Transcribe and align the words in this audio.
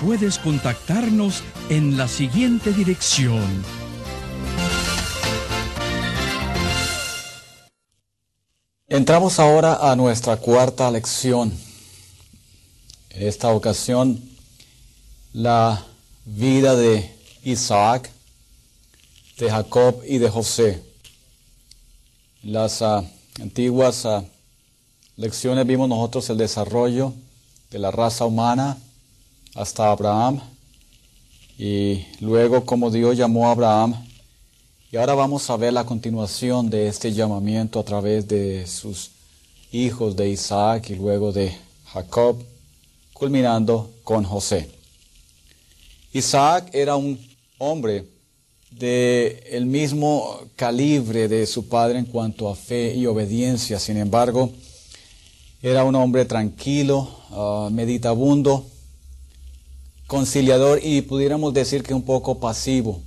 puedes 0.00 0.38
contactarnos 0.38 1.42
en 1.68 1.96
la 1.96 2.08
siguiente 2.08 2.72
dirección. 2.72 3.64
Entramos 8.88 9.38
ahora 9.38 9.90
a 9.90 9.94
nuestra 9.96 10.36
cuarta 10.38 10.90
lección. 10.90 11.52
En 13.10 13.28
esta 13.28 13.50
ocasión, 13.50 14.20
la 15.32 15.84
vida 16.24 16.74
de 16.74 17.14
Isaac, 17.44 18.10
de 19.38 19.50
Jacob 19.50 20.02
y 20.06 20.18
de 20.18 20.28
José. 20.28 20.82
Las 22.42 22.82
ah, 22.82 23.04
antiguas 23.40 24.06
ah, 24.06 24.24
lecciones 25.16 25.66
vimos 25.66 25.88
nosotros 25.88 26.28
el 26.30 26.38
desarrollo 26.38 27.12
de 27.70 27.78
la 27.78 27.90
raza 27.90 28.24
humana 28.24 28.78
hasta 29.54 29.90
Abraham 29.90 30.40
y 31.58 32.06
luego 32.20 32.64
como 32.64 32.90
Dios 32.90 33.16
llamó 33.16 33.48
a 33.48 33.52
Abraham. 33.52 33.94
Y 34.90 34.96
ahora 34.96 35.14
vamos 35.14 35.48
a 35.50 35.56
ver 35.56 35.72
la 35.72 35.84
continuación 35.84 36.70
de 36.70 36.88
este 36.88 37.12
llamamiento 37.12 37.78
a 37.78 37.84
través 37.84 38.26
de 38.26 38.66
sus 38.66 39.10
hijos 39.70 40.16
de 40.16 40.30
Isaac 40.30 40.90
y 40.90 40.96
luego 40.96 41.32
de 41.32 41.54
Jacob, 41.92 42.42
culminando 43.12 43.90
con 44.04 44.24
José. 44.24 44.70
Isaac 46.12 46.70
era 46.72 46.96
un 46.96 47.20
hombre 47.58 48.06
de 48.70 49.44
el 49.50 49.66
mismo 49.66 50.40
calibre 50.56 51.28
de 51.28 51.46
su 51.46 51.68
padre 51.68 51.98
en 51.98 52.06
cuanto 52.06 52.48
a 52.48 52.56
fe 52.56 52.94
y 52.94 53.06
obediencia. 53.06 53.78
Sin 53.78 53.96
embargo, 53.96 54.50
era 55.62 55.84
un 55.84 55.94
hombre 55.94 56.24
tranquilo, 56.24 57.08
ah, 57.30 57.68
meditabundo, 57.70 58.64
conciliador 60.10 60.80
y 60.82 61.02
pudiéramos 61.02 61.54
decir 61.54 61.84
que 61.84 61.94
un 61.94 62.02
poco 62.02 62.40
pasivo. 62.40 63.00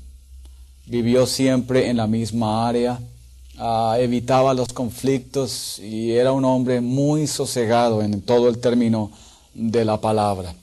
Vivió 0.86 1.28
siempre 1.28 1.90
en 1.90 1.98
la 1.98 2.08
misma 2.08 2.66
área, 2.66 2.98
ah, 3.58 3.98
evitaba 4.00 4.54
los 4.54 4.72
conflictos 4.72 5.80
y 5.80 6.14
era 6.14 6.32
un 6.32 6.45
hombre 6.45 6.80
muy 6.80 7.28
sosegado 7.28 8.02
en 8.02 8.22
todo 8.22 8.48
el 8.48 8.60
término 8.60 9.12
de 9.54 9.84
la 9.84 10.00
palabra. 10.00 10.56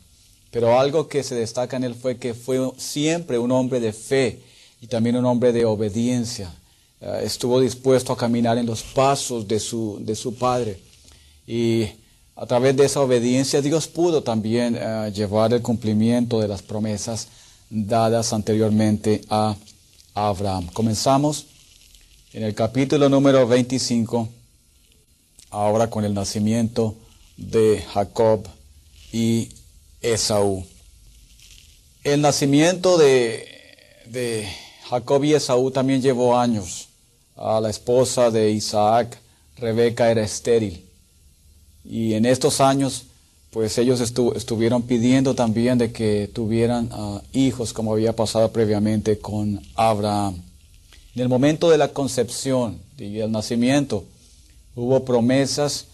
Pero 0.50 0.80
algo 0.80 1.08
que 1.08 1.22
se 1.22 1.34
destaca 1.34 1.77
en 1.77 1.84
él 1.84 1.94
fue 1.94 2.16
que 2.16 2.32
fue 2.32 2.58
siempre 2.78 3.38
un 3.38 3.52
hombre 3.52 3.78
de 3.78 3.93
fe 3.93 4.41
y 4.81 4.87
también 4.87 5.16
un 5.16 5.26
hombre 5.26 5.53
de 5.53 5.66
obediencia. 5.66 6.50
Ah, 7.03 7.20
estuvo 7.22 7.60
dispuesto 7.60 8.14
a 8.14 8.16
caminar 8.16 8.56
en 8.56 8.64
los 8.64 8.82
pasos 8.82 9.47
de 9.47 9.60
su, 9.60 9.98
de 10.00 10.16
su 10.16 10.34
padre. 10.37 10.81
Y 11.47 11.84
a 12.40 12.46
través 12.46 12.74
de 12.74 12.86
esa 12.86 13.02
obediencia 13.02 13.60
Dios 13.60 13.86
pudo 13.86 14.22
también 14.22 14.74
eh, 14.74 15.12
llevar 15.14 15.52
el 15.52 15.60
cumplimiento 15.60 16.40
de 16.40 16.48
las 16.48 16.62
promesas 16.62 17.28
dadas 17.68 18.32
anteriormente 18.32 19.20
a 19.28 19.54
Abraham. 20.14 20.68
Comenzamos 20.72 21.44
en 22.32 22.44
el 22.44 22.54
capítulo 22.54 23.10
número 23.10 23.46
25, 23.46 24.26
ahora 25.50 25.90
con 25.90 26.02
el 26.06 26.14
nacimiento 26.14 26.96
de 27.36 27.84
Jacob 27.92 28.48
y 29.12 29.50
Esaú. 30.00 30.64
El 32.02 32.22
nacimiento 32.22 32.96
de, 32.96 33.46
de 34.06 34.48
Jacob 34.88 35.22
y 35.24 35.34
Esaú 35.34 35.70
también 35.72 36.00
llevó 36.00 36.38
años. 36.38 36.88
A 37.36 37.60
la 37.60 37.68
esposa 37.68 38.30
de 38.30 38.50
Isaac, 38.50 39.18
Rebeca, 39.58 40.10
era 40.10 40.22
estéril. 40.22 40.89
Y 41.84 42.14
en 42.14 42.26
estos 42.26 42.60
años, 42.60 43.04
pues 43.50 43.76
ellos 43.78 44.00
estuvieron 44.00 44.82
pidiendo 44.82 45.34
también 45.34 45.78
de 45.78 45.92
que 45.92 46.30
tuvieran 46.32 46.88
ah, 46.92 47.22
hijos, 47.32 47.72
como 47.72 47.92
había 47.92 48.14
pasado 48.14 48.52
previamente 48.52 49.18
con 49.18 49.60
Abraham. 49.74 50.42
En 51.14 51.22
el 51.22 51.28
momento 51.28 51.70
de 51.70 51.78
la 51.78 51.88
concepción 51.88 52.78
y 52.96 53.19
el 53.19 53.32
nacimiento, 53.32 54.04
hubo 54.76 55.04
promesas 55.04 55.86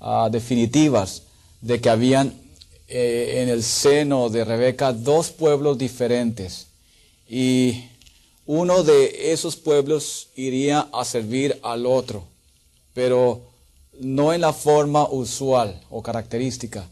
ah, 0.00 0.28
definitivas 0.32 1.22
de 1.60 1.80
que 1.80 1.90
habían 1.90 2.32
eh, 2.88 3.42
en 3.42 3.48
el 3.48 3.62
seno 3.62 4.28
de 4.28 4.44
Rebeca 4.44 4.92
dos 4.92 5.30
pueblos 5.30 5.78
diferentes. 5.78 6.66
Y 7.28 7.84
uno 8.46 8.82
de 8.82 9.32
esos 9.32 9.56
pueblos 9.56 10.28
iría 10.36 10.88
a 10.92 11.04
servir 11.04 11.58
al 11.62 11.86
otro. 11.86 12.24
Pero 12.92 13.51
no 14.00 14.32
en 14.32 14.40
la 14.40 14.52
forma 14.52 15.08
usual 15.08 15.80
o 15.90 16.02
característica. 16.02 16.86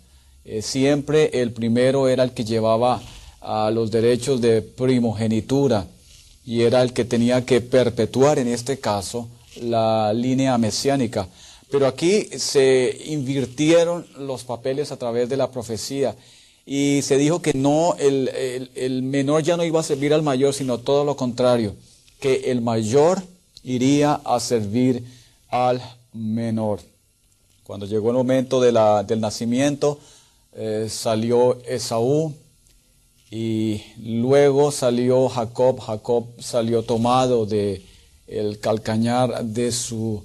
Eh, 0.44 0.62
siempre 0.62 1.30
el 1.40 1.52
primero 1.52 2.08
era 2.08 2.24
el 2.24 2.32
que 2.32 2.44
llevaba 2.44 3.02
a 3.40 3.70
los 3.70 3.90
derechos 3.90 4.40
de 4.40 4.62
primogenitura 4.62 5.86
y 6.44 6.62
era 6.62 6.82
el 6.82 6.92
que 6.92 7.04
tenía 7.04 7.44
que 7.44 7.60
perpetuar 7.60 8.38
en 8.38 8.48
este 8.48 8.78
caso 8.78 9.28
la 9.60 10.12
línea 10.12 10.56
mesiánica. 10.58 11.28
Pero 11.70 11.86
aquí 11.86 12.24
se 12.36 13.00
invirtieron 13.06 14.06
los 14.18 14.44
papeles 14.44 14.90
a 14.90 14.96
través 14.96 15.28
de 15.28 15.36
la 15.36 15.50
profecía 15.50 16.16
y 16.66 17.00
se 17.02 17.16
dijo 17.16 17.40
que 17.40 17.52
no, 17.54 17.94
el, 17.98 18.28
el 18.74 19.02
menor 19.02 19.42
ya 19.42 19.56
no 19.56 19.64
iba 19.64 19.80
a 19.80 19.84
servir 19.84 20.12
al 20.12 20.22
mayor, 20.22 20.52
sino 20.52 20.78
todo 20.78 21.04
lo 21.04 21.16
contrario, 21.16 21.74
que 22.18 22.50
el 22.50 22.60
mayor 22.60 23.22
iría 23.62 24.14
a 24.24 24.40
servir 24.40 25.04
al 25.48 25.80
menor. 26.12 26.80
Cuando 27.70 27.86
llegó 27.86 28.10
el 28.10 28.16
momento 28.16 28.60
del 28.60 29.20
nacimiento, 29.20 30.00
eh, 30.54 30.88
salió 30.90 31.62
Esaú 31.64 32.34
y 33.30 33.80
luego 33.96 34.72
salió 34.72 35.28
Jacob. 35.28 35.78
Jacob 35.78 36.26
salió 36.40 36.82
tomado 36.82 37.46
de 37.46 37.80
el 38.26 38.58
calcañar 38.58 39.44
de 39.44 39.70
su 39.70 40.24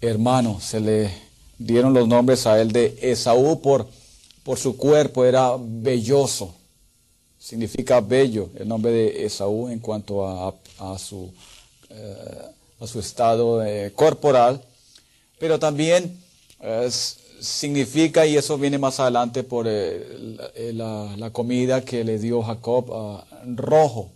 hermano. 0.00 0.60
Se 0.60 0.78
le 0.78 1.10
dieron 1.58 1.94
los 1.94 2.06
nombres 2.06 2.46
a 2.46 2.60
él 2.60 2.70
de 2.70 2.96
Esaú 3.02 3.60
por, 3.60 3.88
por 4.44 4.56
su 4.56 4.76
cuerpo, 4.76 5.24
era 5.24 5.56
belloso. 5.58 6.54
Significa 7.40 8.00
bello 8.00 8.50
el 8.56 8.68
nombre 8.68 8.92
de 8.92 9.26
Esaú 9.26 9.68
en 9.68 9.80
cuanto 9.80 10.28
a, 10.28 10.54
a, 10.78 10.96
su, 10.96 11.28
eh, 11.90 12.42
a 12.78 12.86
su 12.86 13.00
estado 13.00 13.64
eh, 13.64 13.90
corporal. 13.96 14.62
Pero 15.40 15.58
también 15.58 16.22
significa, 17.44 18.26
y 18.26 18.36
eso 18.36 18.56
viene 18.58 18.78
más 18.78 18.98
adelante 19.00 19.42
por 19.42 19.66
eh, 19.68 20.72
la, 20.72 21.30
comida 21.30 21.84
que 21.84 22.04
le 22.04 22.18
dio 22.18 22.42
Jacob, 22.42 22.90
ah, 22.92 23.24
rojo, 23.46 24.10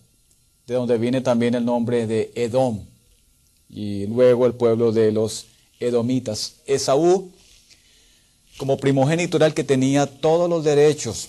de 0.67 0.75
donde 0.75 0.99
viene 0.99 1.21
también 1.21 1.55
el 1.55 1.65
nombre 1.65 2.07
de 2.07 2.33
Edom, 2.35 2.81
y 3.69 4.07
luego 4.07 4.47
el 4.47 4.55
pueblo 4.55 4.93
de 4.93 5.13
los 5.13 5.47
edomitas. 5.79 6.55
Esaú, 6.67 7.31
como 8.57 8.79
primogénito, 8.79 9.37
era 9.37 9.47
el 9.47 9.55
que 9.55 9.65
tenía 9.65 10.07
todos 10.07 10.49
los 10.49 10.65
derechos 10.65 11.29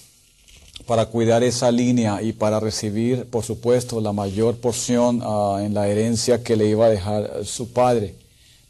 para 0.86 1.06
cuidar 1.06 1.44
esa 1.44 1.72
línea 1.72 2.22
y 2.22 2.34
para 2.34 2.60
recibir, 2.60 3.26
por 3.26 3.44
supuesto, 3.44 4.00
la 4.00 4.14
mayor 4.14 4.56
porción 4.58 5.22
ah, 5.22 5.60
en 5.62 5.74
la 5.74 5.88
herencia 5.88 6.44
que 6.44 6.56
le 6.56 6.68
iba 6.68 6.86
a 6.86 6.90
dejar 6.90 7.46
su 7.46 7.72
padre. 7.72 8.16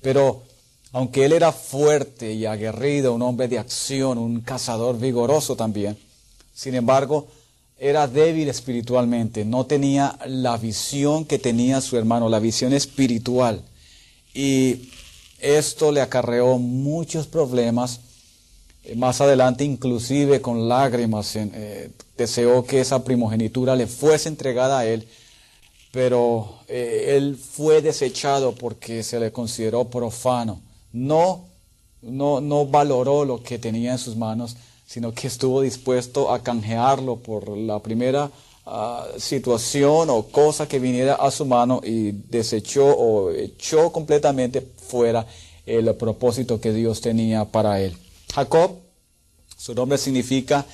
Pero 0.02 0.49
aunque 0.92 1.26
él 1.26 1.34
era 1.34 1.52
fuerte 1.52 2.34
y 2.34 2.46
aguerrido, 2.46 3.14
un 3.14 3.22
hombre 3.22 3.48
de 3.48 3.60
acción, 3.60 4.18
un 4.18 4.42
cazador 4.42 5.00
vigoroso 5.00 5.56
también, 5.56 5.98
sin 6.54 6.76
embargo, 6.76 7.28
era 7.78 8.08
débil 8.08 8.50
espiritualmente, 8.50 9.46
no 9.46 9.66
tenía 9.66 10.18
la 10.26 10.58
visión 10.58 11.26
que 11.26 11.40
tenía 11.40 11.80
su 11.82 11.98
hermano, 11.98 12.28
la 12.28 12.40
visión 12.40 12.74
espiritual. 12.74 13.62
Y 14.34 14.90
esto 15.40 15.92
le 15.92 16.02
acarreó 16.02 16.58
muchos 16.58 17.28
problemas 17.28 18.02
Eh, 18.84 18.96
más 18.96 19.20
adelante, 19.22 19.64
inclusive 19.64 20.42
con 20.42 20.68
lágrimas, 20.70 21.36
eh, 21.36 21.92
deseó 22.18 22.64
que 22.66 22.80
esa 22.80 23.04
primogenitura 23.04 23.76
le 23.76 23.88
fuese 23.88 24.30
entregada 24.30 24.80
a 24.80 24.86
él, 24.86 25.08
pero 25.92 26.60
eh, 26.68 27.16
él 27.18 27.36
fue 27.38 27.82
desechado 27.82 28.54
porque 28.56 29.04
se 29.04 29.20
le 29.20 29.32
consideró 29.32 29.86
profano. 29.86 30.62
No, 30.92 31.46
no, 32.02 32.42
no 32.42 32.66
valoró 32.66 33.26
lo 33.26 33.42
que 33.44 33.60
tenía 33.60 33.92
en 33.92 33.98
sus 33.98 34.16
manos, 34.16 34.56
sino 34.86 35.14
que 35.14 35.28
estuvo 35.28 35.62
dispuesto 35.62 36.34
a 36.34 36.42
canjearlo 36.42 37.18
por 37.18 37.56
la 37.56 37.80
primera 37.80 38.32
ah, 38.66 39.06
situación 39.18 40.10
o 40.10 40.24
cosa 40.24 40.68
que 40.68 40.80
viniera 40.80 41.16
a 41.16 41.30
su 41.30 41.46
mano 41.46 41.82
y 41.84 42.12
desechó 42.12 42.88
o 42.88 43.32
echó 43.32 43.92
completamente 43.92 44.62
fuera 44.62 45.26
el 45.66 45.94
propósito 45.96 46.60
que 46.60 46.74
Dios 46.74 47.02
tenía 47.02 47.46
para 47.46 47.80
él. 47.82 47.96
Jacob, 48.34 48.78
su 49.58 49.76
nombre 49.76 49.98
significa 49.98 50.66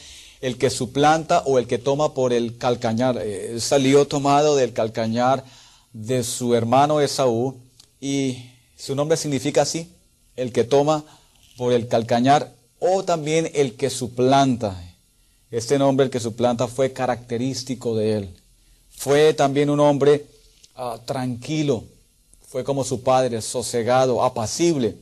el 0.41 0.57
que 0.57 0.69
suplanta 0.69 1.39
o 1.45 1.57
el 1.57 1.67
que 1.67 1.77
toma 1.77 2.13
por 2.13 2.31
el 2.31 2.57
calcañar. 2.57 3.19
Eh, 3.21 3.57
salió 3.59 4.07
tomado 4.07 4.55
del 4.55 4.73
calcañar 4.73 5.43
de 5.91 6.23
su 6.23 6.55
hermano 6.55 7.01
Esaú 7.01 7.57
y 7.99 8.51
su 8.77 8.95
nombre 8.95 9.17
significa 9.17 9.63
así, 9.63 9.94
el 10.35 10.51
que 10.51 10.63
toma 10.63 11.03
por 11.57 11.73
el 11.73 11.87
calcañar 11.87 12.53
o 12.79 13.03
también 13.03 13.49
el 13.53 13.75
que 13.75 13.89
suplanta. 13.89 14.81
Este 15.51 15.77
nombre, 15.79 16.05
el 16.05 16.11
que 16.11 16.19
suplanta, 16.19 16.67
fue 16.67 16.91
característico 16.91 17.95
de 17.95 18.17
él. 18.17 18.37
Fue 18.89 19.33
también 19.33 19.69
un 19.69 19.79
hombre 19.79 20.25
ah, 20.75 20.99
tranquilo, 21.05 21.83
fue 22.47 22.63
como 22.63 22.83
su 22.83 23.03
padre, 23.03 23.41
sosegado, 23.41 24.23
apacible. 24.23 24.95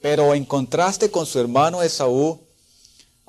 Pero 0.00 0.34
en 0.34 0.44
contraste 0.44 1.10
con 1.10 1.26
su 1.26 1.40
hermano 1.40 1.82
Esaú, 1.82 2.40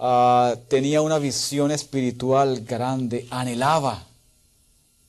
Ah, 0.01 0.55
tenía 0.69 1.01
una 1.01 1.19
visión 1.19 1.71
espiritual 1.71 2.61
grande, 2.61 3.27
anhelaba, 3.31 4.05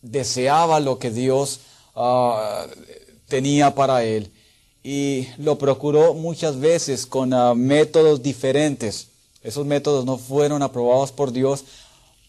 deseaba 0.03 0.81
lo 0.81 0.99
que 0.99 1.13
Dios 1.13 1.61
ah, 1.95 2.67
tenía 3.29 3.73
para 3.73 4.03
él 4.03 4.33
y 4.83 5.29
lo 5.39 5.59
procuró 5.59 6.15
muchas 6.15 6.59
veces 6.59 7.07
con 7.07 7.33
ah, 7.35 7.55
métodos 7.55 8.23
diferentes. 8.23 9.09
Esos 9.43 9.67
métodos 9.67 10.05
no 10.05 10.19
fueron 10.19 10.63
aprobados 10.63 11.13
por 11.13 11.33
Dios, 11.33 11.65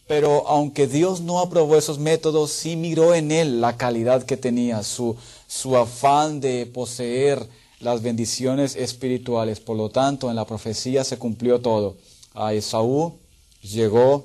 pero 0.06 0.46
aunque 0.48 0.86
Dios 0.86 1.20
no 1.20 1.40
aprobó 1.40 1.76
esos 1.76 1.98
métodos, 1.98 2.50
sí 2.52 2.76
miró 2.76 3.14
en 3.14 3.30
él 3.30 3.60
la 3.60 3.76
calidad 3.76 4.24
que 4.24 4.36
tenía, 4.36 4.82
su, 4.82 5.16
su 5.46 5.76
afán 5.76 6.40
de 6.40 6.66
poseer 6.66 7.46
las 7.80 8.02
bendiciones 8.02 8.76
espirituales. 8.76 9.60
Por 9.60 9.76
lo 9.76 9.90
tanto, 9.90 10.30
en 10.30 10.36
la 10.36 10.46
profecía 10.46 11.04
se 11.04 11.18
cumplió 11.18 11.60
todo 11.60 11.96
a 12.34 12.54
Esaú, 12.54 13.18
llegó 13.62 14.24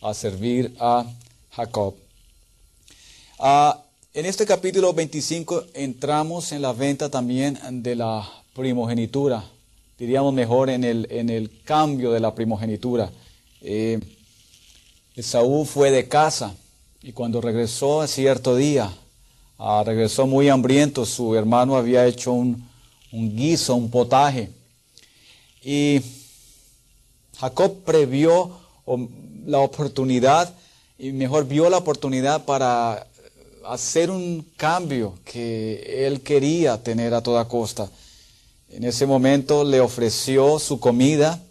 a 0.00 0.14
servir 0.14 0.74
a 0.78 1.04
Jacob. 1.50 1.94
Ah, 3.38 3.82
en 4.18 4.26
este 4.26 4.46
capítulo 4.46 4.92
25 4.92 5.66
entramos 5.74 6.50
en 6.50 6.60
la 6.60 6.72
venta 6.72 7.08
también 7.08 7.56
de 7.70 7.94
la 7.94 8.28
primogenitura, 8.52 9.44
diríamos 9.96 10.34
mejor 10.34 10.70
en 10.70 10.82
el, 10.82 11.06
en 11.08 11.30
el 11.30 11.62
cambio 11.62 12.10
de 12.10 12.18
la 12.18 12.34
primogenitura. 12.34 13.12
Eh, 13.60 14.00
Esaú 15.14 15.64
fue 15.64 15.92
de 15.92 16.08
casa 16.08 16.52
y 17.00 17.12
cuando 17.12 17.40
regresó 17.40 18.00
a 18.00 18.08
cierto 18.08 18.56
día, 18.56 18.92
ah, 19.56 19.84
regresó 19.86 20.26
muy 20.26 20.48
hambriento, 20.48 21.06
su 21.06 21.36
hermano 21.36 21.76
había 21.76 22.04
hecho 22.04 22.32
un, 22.32 22.68
un 23.12 23.36
guiso, 23.36 23.76
un 23.76 23.88
potaje. 23.88 24.50
Y 25.62 26.00
Jacob 27.38 27.84
previó 27.84 28.50
la 29.46 29.60
oportunidad 29.60 30.52
y 30.98 31.12
mejor 31.12 31.46
vio 31.46 31.70
la 31.70 31.76
oportunidad 31.78 32.44
para 32.44 33.06
hacer 33.68 34.10
un 34.10 34.46
cambio 34.56 35.14
que 35.24 36.06
él 36.06 36.22
quería 36.22 36.82
tener 36.82 37.14
a 37.14 37.22
toda 37.22 37.46
costa. 37.46 37.88
En 38.70 38.84
ese 38.84 39.06
momento 39.06 39.64
le 39.64 39.80
ofreció 39.80 40.58
su 40.58 40.80
comida 40.80 41.42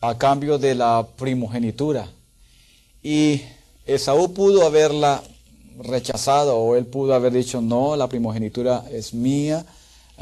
a 0.00 0.16
cambio 0.16 0.58
de 0.58 0.74
la 0.74 1.06
primogenitura. 1.16 2.08
Y 3.02 3.42
Esaú 3.86 4.32
pudo 4.32 4.66
haberla 4.66 5.22
rechazado 5.78 6.58
o 6.58 6.76
él 6.76 6.86
pudo 6.86 7.14
haber 7.14 7.32
dicho, 7.32 7.60
no, 7.60 7.96
la 7.96 8.08
primogenitura 8.08 8.84
es 8.90 9.14
mía, 9.14 9.64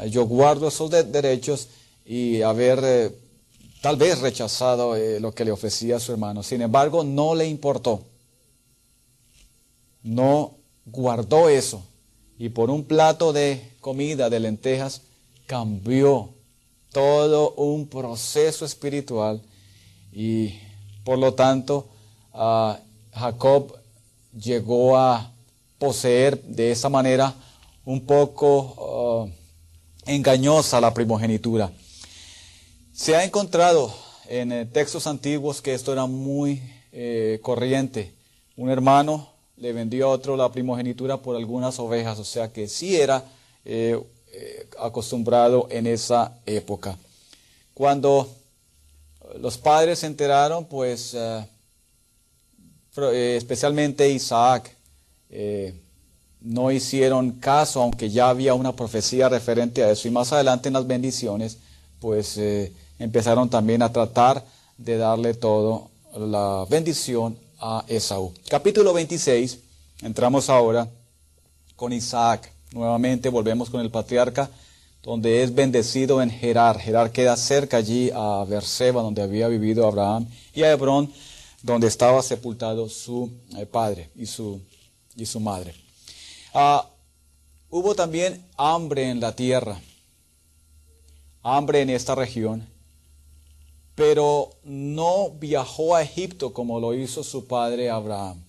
yo 0.09 0.25
guardo 0.25 0.67
esos 0.67 0.89
derechos 0.89 1.67
y 2.05 2.41
haber 2.41 2.79
eh, 2.83 3.11
tal 3.81 3.97
vez 3.97 4.19
rechazado 4.19 4.95
eh, 4.95 5.19
lo 5.19 5.33
que 5.33 5.45
le 5.45 5.51
ofrecía 5.51 5.99
su 5.99 6.11
hermano. 6.11 6.41
Sin 6.43 6.61
embargo, 6.61 7.03
no 7.03 7.35
le 7.35 7.47
importó. 7.47 8.01
No 10.03 10.55
guardó 10.85 11.49
eso. 11.49 11.83
Y 12.37 12.49
por 12.49 12.69
un 12.69 12.83
plato 12.85 13.33
de 13.33 13.61
comida 13.81 14.29
de 14.29 14.39
lentejas 14.39 15.01
cambió 15.45 16.29
todo 16.91 17.51
un 17.55 17.87
proceso 17.87 18.65
espiritual. 18.65 19.41
Y 20.11 20.59
por 21.03 21.17
lo 21.17 21.33
tanto, 21.33 21.87
Jacob 23.13 23.75
llegó 24.33 24.97
a 24.97 25.31
poseer 25.77 26.41
de 26.43 26.71
esa 26.71 26.89
manera 26.89 27.33
un 27.85 28.05
poco 28.05 29.27
ah, 29.27 29.33
engañosa 30.05 30.81
la 30.81 30.93
primogenitura. 30.93 31.71
Se 32.93 33.15
ha 33.15 33.23
encontrado 33.23 33.93
en 34.27 34.51
eh, 34.51 34.65
textos 34.65 35.07
antiguos 35.07 35.61
que 35.61 35.73
esto 35.73 35.93
era 35.93 36.05
muy 36.05 36.61
eh, 36.91 37.39
corriente. 37.41 38.13
Un 38.55 38.69
hermano 38.69 39.29
le 39.59 39.73
vendió 39.73 40.07
a 40.07 40.11
otro 40.11 40.37
la 40.37 40.51
primogenitura 40.51 41.17
por 41.17 41.35
algunas 41.35 41.79
ovejas, 41.79 42.17
o 42.19 42.23
sea 42.23 42.51
que 42.51 42.67
sí 42.67 42.95
era 42.95 43.23
eh, 43.65 43.99
acostumbrado 44.79 45.67
en 45.69 45.87
esa 45.87 46.33
época. 46.45 46.97
Cuando 47.73 48.29
los 49.39 49.57
padres 49.57 49.99
se 49.99 50.07
enteraron, 50.07 50.65
pues 50.65 51.15
especialmente 52.95 54.09
Isaac, 54.09 54.75
no 56.41 56.71
hicieron 56.71 57.31
caso, 57.31 57.81
aunque 57.81 58.09
ya 58.09 58.29
había 58.29 58.53
una 58.53 58.75
profecía 58.75 59.29
referente 59.29 59.83
a 59.83 59.91
eso. 59.91 60.07
Y 60.07 60.11
más 60.11 60.31
adelante 60.33 60.69
en 60.69 60.73
las 60.73 60.87
bendiciones, 60.87 61.57
pues 61.99 62.39
empezaron 62.97 63.49
también 63.49 63.81
a 63.81 63.91
tratar 63.91 64.43
de 64.77 64.97
darle 64.97 65.33
todo 65.33 65.89
la 66.17 66.65
bendición 66.69 67.37
a 67.59 67.83
Esaú. 67.87 68.33
Capítulo 68.47 68.93
26, 68.93 69.59
entramos 70.01 70.49
ahora 70.49 70.87
con 71.75 71.93
Isaac. 71.93 72.51
Nuevamente 72.71 73.29
volvemos 73.29 73.69
con 73.69 73.81
el 73.81 73.89
patriarca, 73.89 74.49
donde 75.03 75.43
es 75.43 75.53
bendecido 75.53 76.21
en 76.21 76.29
Gerar. 76.29 76.79
Gerar 76.79 77.11
queda 77.11 77.35
cerca 77.35 77.77
allí 77.77 78.11
a 78.13 78.45
Berseba, 78.47 79.01
donde 79.01 79.21
había 79.21 79.47
vivido 79.47 79.87
Abraham, 79.87 80.27
y 80.53 80.63
a 80.63 80.71
Hebrón, 80.71 81.11
donde 81.61 81.87
estaba 81.87 82.21
sepultado 82.21 82.87
su 82.89 83.29
eh, 83.57 83.65
padre 83.65 84.09
y 84.15 84.25
su, 84.25 84.61
y 85.15 85.25
su 85.25 85.39
madre. 85.39 85.73
Ah, 86.53 86.87
hubo 87.69 87.95
también 87.95 88.45
hambre 88.57 89.09
en 89.09 89.19
la 89.19 89.35
tierra, 89.35 89.79
hambre 91.43 91.81
en 91.81 91.89
esta 91.89 92.15
región, 92.15 92.67
pero 93.99 94.51
no 94.63 95.31
viajó 95.41 95.93
a 95.93 96.01
Egipto 96.01 96.53
como 96.53 96.79
lo 96.79 96.93
hizo 96.93 97.21
su 97.21 97.47
padre 97.47 97.89
Abraham. 97.89 98.41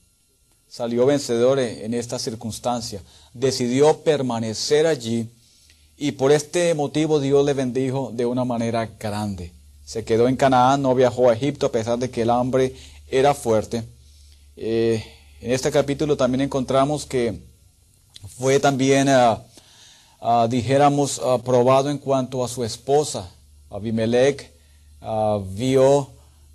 Salió 0.69 1.05
vencedor 1.07 1.59
en 1.59 1.93
esta 1.93 2.21
circunstancia. 2.21 3.03
Decidió 3.35 3.99
permanecer 3.99 4.87
allí 4.87 5.29
y 5.97 6.13
por 6.13 6.31
este 6.31 6.73
motivo 6.75 7.19
Dios 7.19 7.45
le 7.45 7.55
bendijo 7.55 8.13
de 8.15 8.27
una 8.27 8.45
manera 8.45 8.89
grande. 8.97 9.51
Se 9.85 10.05
quedó 10.05 10.29
en 10.29 10.37
Canaán, 10.37 10.83
no 10.83 10.95
viajó 10.95 11.29
a 11.29 11.35
Egipto 11.35 11.67
a 11.67 11.73
pesar 11.73 11.99
de 11.99 12.11
que 12.11 12.23
el 12.23 12.31
hambre 12.31 12.77
era 13.09 13.35
fuerte. 13.35 13.83
Eh, 14.57 15.05
en 15.41 15.51
este 15.51 15.73
capítulo 15.73 16.17
también 16.17 16.43
encontramos 16.43 17.07
que 17.07 17.43
fue 18.39 18.61
también, 18.61 19.09
ah, 19.09 19.43
ah, 20.21 20.47
dijéramos, 20.49 21.21
ah, 21.25 21.83
en 21.87 21.99
cuanto 21.99 22.45
a 22.45 22.49
su 22.49 22.63
esposa, 22.63 23.29
Abimelech 23.69 24.60
Ah, 25.01 25.41
vio 25.55 26.11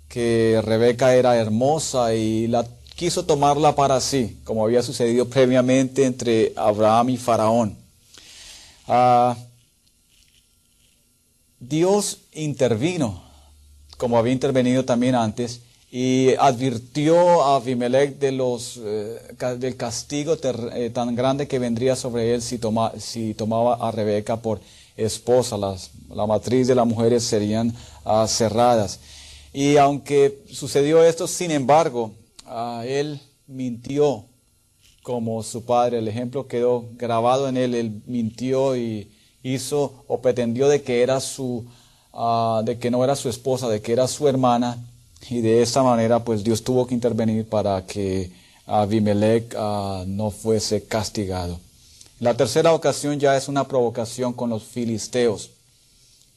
que 0.08 0.60
Rebeca 0.64 1.14
era 1.14 1.36
hermosa 1.36 2.14
y 2.14 2.46
la 2.46 2.64
quiso 2.94 3.24
tomarla 3.24 3.74
para 3.74 4.00
sí, 4.00 4.38
como 4.44 4.64
había 4.64 4.82
sucedido 4.82 5.28
previamente 5.28 6.04
entre 6.04 6.52
Abraham 6.56 7.10
y 7.10 7.16
Faraón. 7.16 7.76
Ah, 8.86 9.36
Dios 11.58 12.18
intervino, 12.32 13.22
como 13.96 14.16
había 14.16 14.32
intervenido 14.32 14.84
también 14.84 15.14
antes, 15.14 15.60
y 15.90 16.34
advirtió 16.38 17.42
a 17.42 17.56
Abimelech 17.56 18.18
de 18.18 18.32
los, 18.32 18.80
eh, 18.82 19.18
del 19.58 19.76
castigo 19.76 20.36
eh, 20.42 20.90
tan 20.90 21.14
grande 21.14 21.48
que 21.48 21.58
vendría 21.58 21.96
sobre 21.96 22.34
él 22.34 22.42
si, 22.42 22.58
toma, 22.58 22.92
si 22.98 23.34
tomaba 23.34 23.74
a 23.74 23.90
Rebeca 23.90 24.36
por 24.36 24.60
esposa, 24.96 25.56
la 25.56 26.26
matriz 26.26 26.66
de 26.66 26.74
las 26.74 26.86
mujeres 26.86 27.24
serían 27.24 27.74
cerradas. 28.28 29.00
Y 29.52 29.76
aunque 29.78 30.42
sucedió 30.52 31.02
esto, 31.02 31.26
sin 31.26 31.50
embargo, 31.50 32.12
ah, 32.44 32.84
él 32.86 33.20
mintió 33.46 34.26
como 35.02 35.42
su 35.42 35.64
padre. 35.64 35.98
El 35.98 36.08
ejemplo 36.08 36.46
quedó 36.46 36.84
grabado 36.92 37.48
en 37.48 37.56
él. 37.56 37.74
Él 37.74 38.02
mintió 38.06 38.76
y 38.76 39.10
hizo 39.42 40.04
o 40.08 40.20
pretendió 40.20 40.68
de 40.68 40.82
que 40.82 41.02
era 41.02 41.20
su, 41.20 41.64
ah, 42.12 42.62
de 42.64 42.78
que 42.78 42.90
no 42.90 43.02
era 43.02 43.16
su 43.16 43.28
esposa, 43.28 43.68
de 43.68 43.80
que 43.80 43.92
era 43.92 44.08
su 44.08 44.28
hermana. 44.28 44.78
Y 45.30 45.40
de 45.40 45.62
esa 45.62 45.82
manera, 45.82 46.22
pues 46.22 46.44
Dios 46.44 46.62
tuvo 46.62 46.86
que 46.86 46.94
intervenir 46.94 47.48
para 47.48 47.86
que 47.86 48.30
Abimelech 48.66 49.54
ah, 49.56 50.04
no 50.06 50.30
fuese 50.30 50.84
castigado. 50.84 51.58
La 52.20 52.34
tercera 52.34 52.72
ocasión 52.72 53.20
ya 53.20 53.36
es 53.36 53.48
una 53.48 53.68
provocación 53.68 54.32
con 54.32 54.50
los 54.50 54.64
filisteos. 54.64 55.50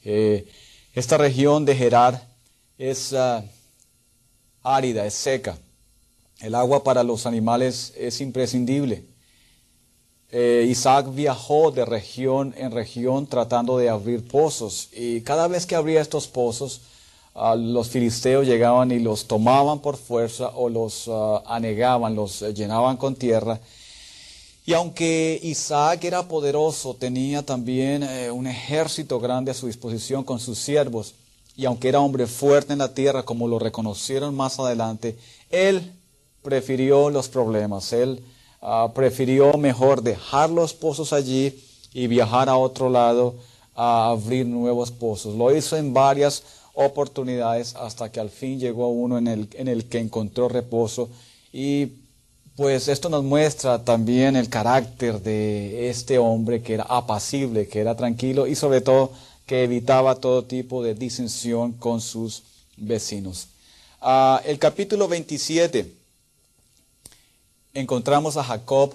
Eh, 0.04 0.46
esta 0.94 1.16
región 1.16 1.64
de 1.64 1.76
Gerar 1.76 2.26
es 2.76 3.12
ah, 3.12 3.44
árida, 4.62 5.06
es 5.06 5.14
seca. 5.14 5.56
El 6.40 6.54
agua 6.54 6.82
para 6.82 7.04
los 7.04 7.26
animales 7.26 7.92
es 7.96 8.20
imprescindible. 8.20 9.04
Eh, 10.32 10.66
Isaac 10.68 11.06
viajó 11.12 11.70
de 11.70 11.84
región 11.84 12.54
en 12.56 12.72
región 12.72 13.26
tratando 13.26 13.78
de 13.78 13.88
abrir 13.88 14.26
pozos 14.26 14.88
y 14.92 15.20
cada 15.22 15.48
vez 15.48 15.66
que 15.66 15.74
abría 15.74 16.00
estos 16.00 16.28
pozos, 16.28 16.82
ah, 17.34 17.54
los 17.54 17.88
filisteos 17.90 18.46
llegaban 18.46 18.90
y 18.90 18.98
los 18.98 19.26
tomaban 19.26 19.80
por 19.80 19.96
fuerza 19.96 20.48
o 20.54 20.68
los 20.68 21.08
anegaban, 21.46 22.14
los 22.14 22.40
llenaban 22.54 22.96
con 22.96 23.14
tierra 23.14 23.60
y 24.66 24.72
aunque 24.72 25.40
Isaac 25.42 26.04
era 26.04 26.28
poderoso, 26.28 26.94
tenía 26.94 27.44
también 27.44 28.02
eh, 28.02 28.30
un 28.30 28.46
ejército 28.46 29.18
grande 29.18 29.50
a 29.50 29.54
su 29.54 29.66
disposición 29.66 30.22
con 30.22 30.38
sus 30.38 30.58
siervos, 30.58 31.14
y 31.56 31.64
aunque 31.64 31.88
era 31.88 32.00
hombre 32.00 32.26
fuerte 32.26 32.72
en 32.72 32.78
la 32.78 32.94
tierra, 32.94 33.22
como 33.22 33.48
lo 33.48 33.58
reconocieron 33.58 34.34
más 34.34 34.58
adelante, 34.58 35.18
él 35.50 35.92
prefirió 36.42 37.10
los 37.10 37.28
problemas, 37.28 37.92
él 37.92 38.22
ah, 38.62 38.90
prefirió 38.94 39.52
mejor 39.58 40.02
dejar 40.02 40.50
los 40.50 40.72
pozos 40.72 41.12
allí 41.12 41.62
y 41.92 42.06
viajar 42.06 42.48
a 42.48 42.56
otro 42.56 42.88
lado 42.88 43.34
a 43.74 44.10
abrir 44.10 44.46
nuevos 44.46 44.90
pozos. 44.90 45.34
Lo 45.34 45.54
hizo 45.54 45.76
en 45.76 45.92
varias 45.92 46.42
oportunidades 46.74 47.74
hasta 47.74 48.10
que 48.10 48.20
al 48.20 48.30
fin 48.30 48.58
llegó 48.58 48.88
uno 48.88 49.18
en 49.18 49.26
el, 49.26 49.48
en 49.54 49.68
el 49.68 49.86
que 49.86 49.98
encontró 49.98 50.48
reposo 50.48 51.08
y 51.52 51.86
pues 52.56 52.88
esto 52.88 53.08
nos 53.08 53.24
muestra 53.24 53.82
también 53.84 54.36
el 54.36 54.48
carácter 54.48 55.20
de 55.22 55.88
este 55.88 56.18
hombre 56.18 56.62
que 56.62 56.74
era 56.74 56.84
apacible, 56.84 57.68
que 57.68 57.80
era 57.80 57.96
tranquilo 57.96 58.46
y 58.46 58.54
sobre 58.54 58.80
todo 58.80 59.12
que 59.46 59.64
evitaba 59.64 60.16
todo 60.16 60.44
tipo 60.44 60.82
de 60.82 60.94
disensión 60.94 61.72
con 61.72 62.00
sus 62.00 62.42
vecinos. 62.76 63.48
Ah, 64.00 64.40
el 64.44 64.58
capítulo 64.58 65.08
27 65.08 65.92
encontramos 67.74 68.36
a 68.36 68.44
Jacob 68.44 68.94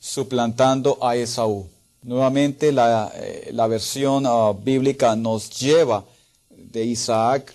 suplantando 0.00 0.98
a 1.02 1.16
Esaú. 1.16 1.68
Nuevamente 2.02 2.72
la, 2.72 3.12
eh, 3.14 3.52
versión 3.68 4.24
ah, 4.26 4.52
bíblica 4.52 5.14
nos 5.16 5.50
lleva 5.58 6.04
de 6.50 6.84
Isaac 6.84 7.54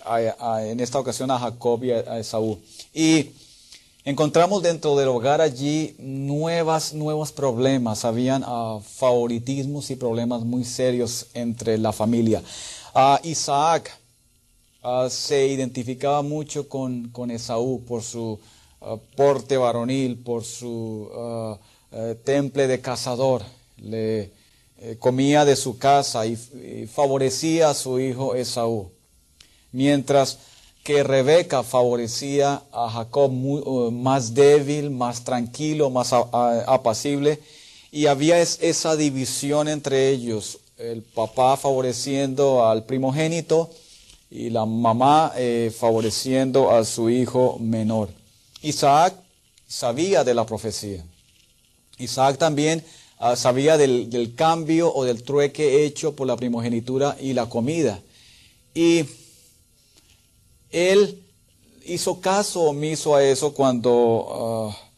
en 0.62 0.80
esta 0.80 0.98
ocasión 0.98 1.30
a 1.30 1.38
Jacob 1.38 1.84
y 1.84 1.92
a, 1.92 1.98
a 1.98 2.18
Esaú. 2.18 2.58
Y 2.94 3.30
Encontramos 4.08 4.62
dentro 4.62 4.96
del 4.96 5.08
hogar 5.08 5.42
allí 5.42 5.94
nuevas, 5.98 6.94
nuevos 6.94 7.30
problemas. 7.30 8.06
Habían 8.06 8.42
uh, 8.42 8.80
favoritismos 8.80 9.90
y 9.90 9.96
problemas 9.96 10.44
muy 10.44 10.64
serios 10.64 11.26
entre 11.34 11.76
la 11.76 11.92
familia. 11.92 12.42
Uh, 12.94 13.18
Isaac 13.28 13.94
uh, 14.82 15.10
se 15.10 15.48
identificaba 15.48 16.22
mucho 16.22 16.70
con, 16.70 17.10
con 17.10 17.30
Esaú 17.30 17.84
por 17.84 18.02
su 18.02 18.40
porte 19.14 19.58
varonil, 19.58 20.16
por 20.16 20.42
su 20.42 21.58
temple 22.24 22.66
de 22.66 22.80
cazador. 22.80 23.42
Le 23.76 24.32
eh, 24.78 24.96
comía 24.98 25.44
de 25.44 25.54
su 25.54 25.76
casa 25.76 26.24
y 26.24 26.34
favorecía 26.90 27.68
a 27.68 27.74
su 27.74 28.00
hijo 28.00 28.34
Esaú. 28.34 28.90
Mientras 29.70 30.38
que 30.88 31.02
Rebeca 31.02 31.62
favorecía 31.62 32.62
a 32.72 32.88
Jacob 32.88 33.30
uh, 33.30 33.90
más 33.90 34.32
débil, 34.32 34.88
más 34.88 35.22
tranquilo, 35.22 35.90
más 35.90 36.14
apacible, 36.14 37.40
y 37.92 38.06
había 38.06 38.40
esa 38.40 38.96
división 38.96 39.68
entre 39.68 40.08
ellos, 40.08 40.60
el 40.78 41.02
papá 41.02 41.58
favoreciendo 41.58 42.66
al 42.66 42.86
primogénito 42.86 43.68
y 44.30 44.48
la 44.48 44.64
mamá 44.64 45.32
eh, 45.36 45.70
favoreciendo 45.78 46.70
a 46.70 46.82
su 46.86 47.10
hijo 47.10 47.58
menor. 47.60 48.08
Isaac 48.62 49.12
sabía 49.66 50.24
de 50.24 50.32
la 50.32 50.46
profecía. 50.46 51.04
Isaac 51.98 52.38
también 52.38 52.82
ah, 53.18 53.36
sabía 53.36 53.76
del 53.76 54.32
cambio 54.34 54.90
o 54.94 55.04
del 55.04 55.22
trueque 55.22 55.84
hecho 55.84 56.16
por 56.16 56.26
la 56.26 56.36
primogenitura 56.36 57.14
y 57.20 57.34
la 57.34 57.46
comida. 57.46 58.00
Y 58.74 59.04
él 60.70 61.22
hizo 61.84 62.20
caso 62.20 62.62
omiso 62.62 63.14
a 63.14 63.24
eso 63.24 63.54
cuando 63.54 64.72
ah, 64.74 64.88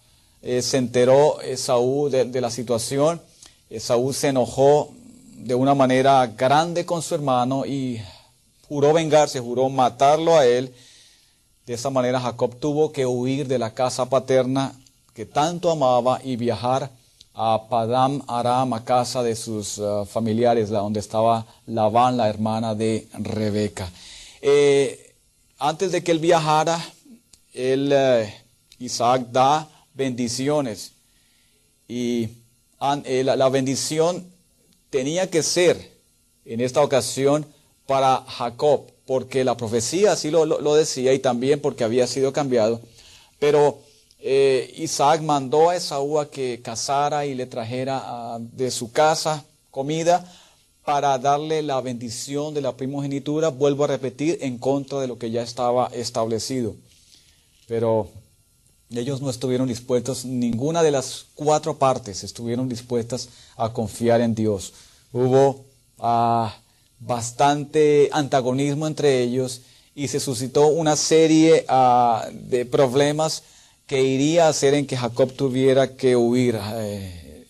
eh, 0.42 0.62
se 0.62 0.78
enteró 0.78 1.40
Esaú 1.40 2.08
de, 2.08 2.40
la 2.40 2.50
situación. 2.50 3.20
Esaú 3.68 4.12
se 4.12 4.28
enojó 4.28 4.92
de 5.34 5.54
una 5.54 5.74
manera 5.74 6.26
grande 6.26 6.84
con 6.84 7.02
su 7.02 7.14
hermano 7.14 7.64
y 7.64 8.00
juró 8.68 8.92
vengarse, 8.92 9.40
juró 9.40 9.68
matarlo 9.68 10.36
a 10.36 10.46
él. 10.46 10.74
De 11.66 11.74
esa 11.74 11.90
manera 11.90 12.20
Jacob 12.20 12.56
tuvo 12.56 12.92
que 12.92 13.06
huir 13.06 13.46
de 13.46 13.58
la 13.58 13.72
casa 13.74 14.06
paterna 14.06 14.74
que 15.14 15.26
tanto 15.26 15.70
amaba 15.70 16.20
y 16.24 16.36
viajar 16.36 16.90
a 17.34 17.68
Padam 17.68 18.22
Aram, 18.26 18.72
a 18.72 18.84
casa 18.84 19.22
de 19.22 19.36
sus 19.36 19.78
ah, 19.78 20.04
familiares, 20.04 20.68
donde 20.70 21.00
estaba 21.00 21.46
Labán, 21.66 22.16
la 22.16 22.28
hermana 22.28 22.74
de 22.74 23.06
Rebeca. 23.12 23.90
Eh, 24.42 25.09
antes 25.60 25.92
de 25.92 26.02
que 26.02 26.10
él 26.10 26.18
viajara, 26.18 26.82
eh, 27.52 28.34
Isaac 28.78 29.26
da 29.30 29.68
bendiciones. 29.94 30.92
Y 31.86 32.30
eh, 33.04 33.22
la, 33.22 33.48
bendición 33.50 34.26
tenía 34.88 35.28
que 35.28 35.42
ser, 35.42 35.92
en 36.46 36.60
esta 36.60 36.80
ocasión, 36.80 37.46
para 37.86 38.24
Jacob, 38.26 38.86
porque 39.04 39.44
la 39.44 39.56
profecía 39.56 40.12
así 40.12 40.30
lo, 40.30 40.74
decía 40.74 41.12
y 41.12 41.18
también 41.18 41.60
porque 41.60 41.84
había 41.84 42.06
sido 42.06 42.32
cambiado. 42.32 42.80
Pero 43.38 43.80
eh, 44.18 44.72
Isaac 44.78 45.20
mandó 45.20 45.68
a 45.68 45.76
Esaú 45.76 46.20
a 46.20 46.30
que 46.30 46.62
cazara 46.62 47.26
y 47.26 47.34
le 47.34 47.46
trajera 47.46 48.00
ah, 48.02 48.38
de 48.40 48.70
su 48.70 48.92
casa 48.92 49.44
comida 49.70 50.24
para 50.84 51.18
darle 51.18 51.62
la 51.62 51.80
bendición 51.80 52.54
de 52.54 52.60
la 52.60 52.76
primogenitura, 52.76 53.48
vuelvo 53.48 53.84
a 53.84 53.88
repetir, 53.88 54.38
en 54.40 54.58
contra 54.58 55.00
de 55.00 55.06
lo 55.06 55.18
que 55.18 55.30
ya 55.30 55.42
estaba 55.42 55.86
establecido. 55.92 56.74
Pero 57.66 58.08
ellos 58.90 59.20
no 59.20 59.30
estuvieron 59.30 59.68
dispuestos, 59.68 60.24
ninguna 60.24 60.82
de 60.82 60.90
las 60.90 61.26
cuatro 61.34 61.78
partes 61.78 62.24
estuvieron 62.24 62.68
dispuestas 62.68 63.28
a 63.56 63.72
confiar 63.72 64.20
en 64.20 64.34
Dios. 64.34 64.72
Hubo 65.12 65.64
ah, 65.98 66.56
bastante 66.98 68.08
antagonismo 68.12 68.86
entre 68.86 69.22
ellos 69.22 69.62
y 69.94 70.08
se 70.08 70.18
suscitó 70.18 70.66
una 70.68 70.96
serie 70.96 71.64
ah, 71.68 72.28
de 72.32 72.64
problemas 72.64 73.44
que 73.86 74.02
iría 74.02 74.46
a 74.46 74.50
hacer 74.50 74.74
en 74.74 74.86
que 74.86 74.96
Jacob 74.96 75.32
tuviera 75.32 75.96
que 75.96 76.16
huir. 76.16 76.58
Eh, 76.74 77.46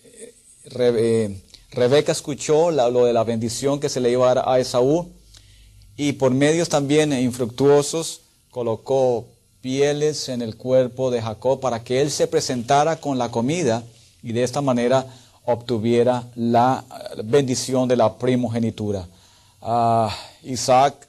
eh, 0.75 1.41
Rebeca 1.71 2.11
escuchó 2.11 2.69
lo 2.69 3.05
de 3.05 3.13
la 3.13 3.23
bendición 3.23 3.79
que 3.79 3.87
se 3.87 4.01
le 4.01 4.11
iba 4.11 4.29
a 4.29 4.35
dar 4.35 4.49
a 4.49 4.59
Esaú 4.59 5.09
y 5.95 6.13
por 6.13 6.31
medios 6.31 6.67
también 6.67 7.13
infructuosos 7.13 8.21
colocó 8.49 9.25
pieles 9.61 10.27
en 10.27 10.41
el 10.41 10.57
cuerpo 10.57 11.11
de 11.11 11.21
Jacob 11.21 11.61
para 11.61 11.81
que 11.81 12.01
él 12.01 12.11
se 12.11 12.27
presentara 12.27 12.97
con 12.97 13.17
la 13.17 13.29
comida 13.29 13.83
y 14.21 14.33
de 14.33 14.43
esta 14.43 14.59
manera 14.59 15.05
obtuviera 15.45 16.27
la 16.35 16.83
bendición 17.23 17.87
de 17.87 17.95
la 17.95 18.17
primogenitura. 18.17 19.07
Ah, 19.61 20.13
Isaac 20.43 21.07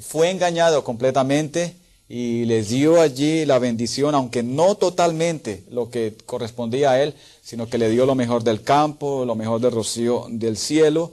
fue 0.00 0.30
engañado 0.30 0.82
completamente 0.82 1.76
y 2.08 2.46
les 2.46 2.70
dio 2.70 3.00
allí 3.00 3.44
la 3.44 3.58
bendición, 3.58 4.14
aunque 4.14 4.42
no 4.42 4.76
totalmente 4.76 5.64
lo 5.70 5.90
que 5.90 6.14
correspondía 6.24 6.92
a 6.92 7.02
él, 7.02 7.14
sino 7.42 7.68
que 7.68 7.76
le 7.76 7.90
dio 7.90 8.06
lo 8.06 8.14
mejor 8.14 8.42
del 8.44 8.62
campo, 8.62 9.24
lo 9.26 9.34
mejor 9.34 9.60
del 9.60 9.72
rocío 9.72 10.26
del 10.30 10.56
cielo. 10.56 11.12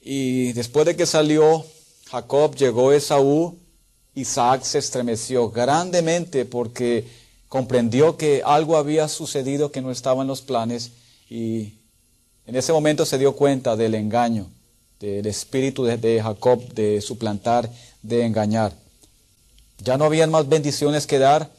Y 0.00 0.52
después 0.52 0.86
de 0.86 0.96
que 0.96 1.06
salió 1.06 1.64
Jacob, 2.10 2.56
llegó 2.56 2.92
Esaú, 2.92 3.56
Isaac 4.14 4.62
se 4.64 4.78
estremeció 4.78 5.50
grandemente 5.50 6.44
porque 6.44 7.06
comprendió 7.48 8.16
que 8.16 8.42
algo 8.44 8.76
había 8.76 9.06
sucedido 9.08 9.70
que 9.70 9.82
no 9.82 9.90
estaba 9.90 10.22
en 10.22 10.28
los 10.28 10.42
planes 10.42 10.90
y 11.30 11.74
en 12.46 12.56
ese 12.56 12.72
momento 12.72 13.06
se 13.06 13.18
dio 13.18 13.34
cuenta 13.34 13.76
del 13.76 13.94
engaño 13.94 14.48
del 15.00 15.26
espíritu 15.26 15.84
de, 15.84 15.96
de 15.96 16.22
Jacob 16.22 16.62
de 16.72 17.00
suplantar, 17.00 17.70
de 18.02 18.24
engañar. 18.24 18.83
Ya 19.84 19.98
no 19.98 20.06
habían 20.06 20.30
más 20.30 20.48
bendiciones 20.48 21.06
que 21.06 21.18
dar. 21.18 21.50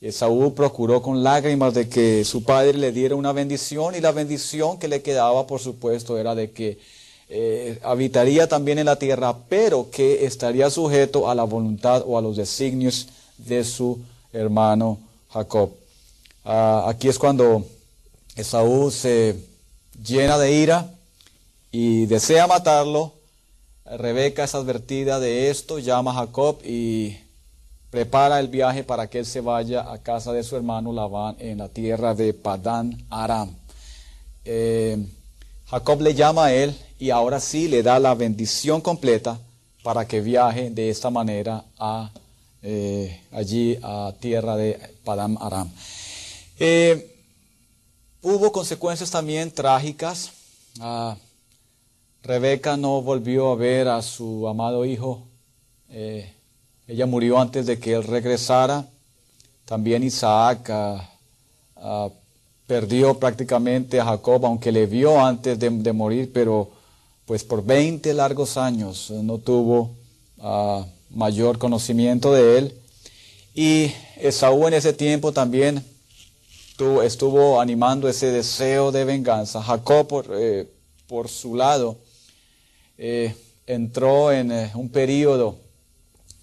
Esaú 0.00 0.54
procuró 0.54 1.02
con 1.02 1.22
lágrimas 1.22 1.74
de 1.74 1.90
que 1.90 2.24
su 2.24 2.42
padre 2.42 2.78
le 2.78 2.90
diera 2.90 3.14
una 3.14 3.32
bendición 3.32 3.94
y 3.94 4.00
la 4.00 4.12
bendición 4.12 4.78
que 4.78 4.88
le 4.88 5.02
quedaba, 5.02 5.46
por 5.46 5.60
supuesto, 5.60 6.16
era 6.16 6.34
de 6.34 6.52
que 6.52 6.78
eh, 7.28 7.78
habitaría 7.82 8.48
también 8.48 8.78
en 8.78 8.86
la 8.86 8.96
tierra, 8.96 9.36
pero 9.50 9.90
que 9.90 10.24
estaría 10.24 10.70
sujeto 10.70 11.28
a 11.28 11.34
la 11.34 11.44
voluntad 11.44 12.02
o 12.06 12.16
a 12.16 12.22
los 12.22 12.36
designios 12.36 13.08
de 13.36 13.62
su 13.62 13.98
hermano 14.32 14.98
Jacob. 15.30 15.70
Ah, 16.46 16.86
aquí 16.88 17.08
es 17.08 17.18
cuando 17.18 17.66
Esaú 18.36 18.90
se 18.90 19.36
llena 20.02 20.38
de 20.38 20.52
ira 20.52 20.94
y 21.70 22.06
desea 22.06 22.46
matarlo. 22.46 23.12
Rebeca 23.84 24.44
es 24.44 24.54
advertida 24.54 25.20
de 25.20 25.50
esto, 25.50 25.78
llama 25.78 26.12
a 26.12 26.26
Jacob 26.26 26.58
y 26.64 27.18
prepara 27.96 28.40
el 28.40 28.48
viaje 28.48 28.84
para 28.84 29.08
que 29.08 29.20
él 29.20 29.24
se 29.24 29.40
vaya 29.40 29.90
a 29.90 29.96
casa 29.96 30.30
de 30.30 30.44
su 30.44 30.54
hermano 30.54 30.92
Labán 30.92 31.34
en 31.38 31.56
la 31.56 31.70
tierra 31.70 32.14
de 32.14 32.34
Padán 32.34 33.06
Aram. 33.08 33.48
Eh, 34.44 34.98
Jacob 35.64 36.02
le 36.02 36.12
llama 36.12 36.44
a 36.44 36.52
él 36.52 36.76
y 36.98 37.08
ahora 37.08 37.40
sí 37.40 37.68
le 37.68 37.82
da 37.82 37.98
la 37.98 38.14
bendición 38.14 38.82
completa 38.82 39.38
para 39.82 40.06
que 40.06 40.20
viaje 40.20 40.68
de 40.68 40.90
esta 40.90 41.08
manera 41.08 41.64
a, 41.78 42.10
eh, 42.60 43.18
allí 43.32 43.78
a 43.82 44.12
tierra 44.20 44.56
de 44.56 44.78
Padam 45.02 45.38
Aram. 45.40 45.72
Eh, 46.58 47.16
hubo 48.20 48.52
consecuencias 48.52 49.10
también 49.10 49.50
trágicas. 49.50 50.32
Ah, 50.80 51.16
Rebeca 52.22 52.76
no 52.76 53.00
volvió 53.00 53.52
a 53.52 53.56
ver 53.56 53.88
a 53.88 54.02
su 54.02 54.46
amado 54.46 54.84
hijo. 54.84 55.26
Ella 56.88 57.06
murió 57.06 57.40
antes 57.40 57.66
de 57.66 57.78
que 57.78 57.94
él 57.94 58.04
regresara. 58.04 58.86
También 59.64 60.04
Isaac 60.04 60.70
ah, 60.70 61.10
ah, 61.76 62.08
perdió 62.66 63.18
prácticamente 63.18 64.00
a 64.00 64.04
Jacob, 64.04 64.46
aunque 64.46 64.70
le 64.70 64.86
vio 64.86 65.24
antes 65.24 65.58
de, 65.58 65.92
morir, 65.92 66.30
pero 66.32 66.70
pues 67.26 67.42
por 67.42 67.64
20 67.64 68.14
largos 68.14 68.56
años 68.56 69.10
no 69.10 69.38
tuvo 69.38 69.96
uh, 70.38 70.84
mayor 71.10 71.58
conocimiento 71.58 72.32
de 72.32 72.58
él. 72.58 72.74
Y 73.54 73.92
Esaú 74.16 74.68
en 74.68 74.74
ese 74.74 74.92
tiempo 74.92 75.32
también 75.32 75.84
tuvo, 76.76 77.02
estuvo 77.02 77.60
animando 77.60 78.08
ese 78.08 78.30
deseo 78.30 78.92
de 78.92 79.04
venganza. 79.04 79.62
Jacob, 79.62 80.06
por, 80.06 80.26
eh, 80.32 80.68
por 81.08 81.28
su 81.28 81.56
lado, 81.56 81.96
eh, 82.98 83.34
entró 83.66 84.30
en 84.30 84.52
eh, 84.52 84.70
un 84.74 84.88
periodo 84.88 85.58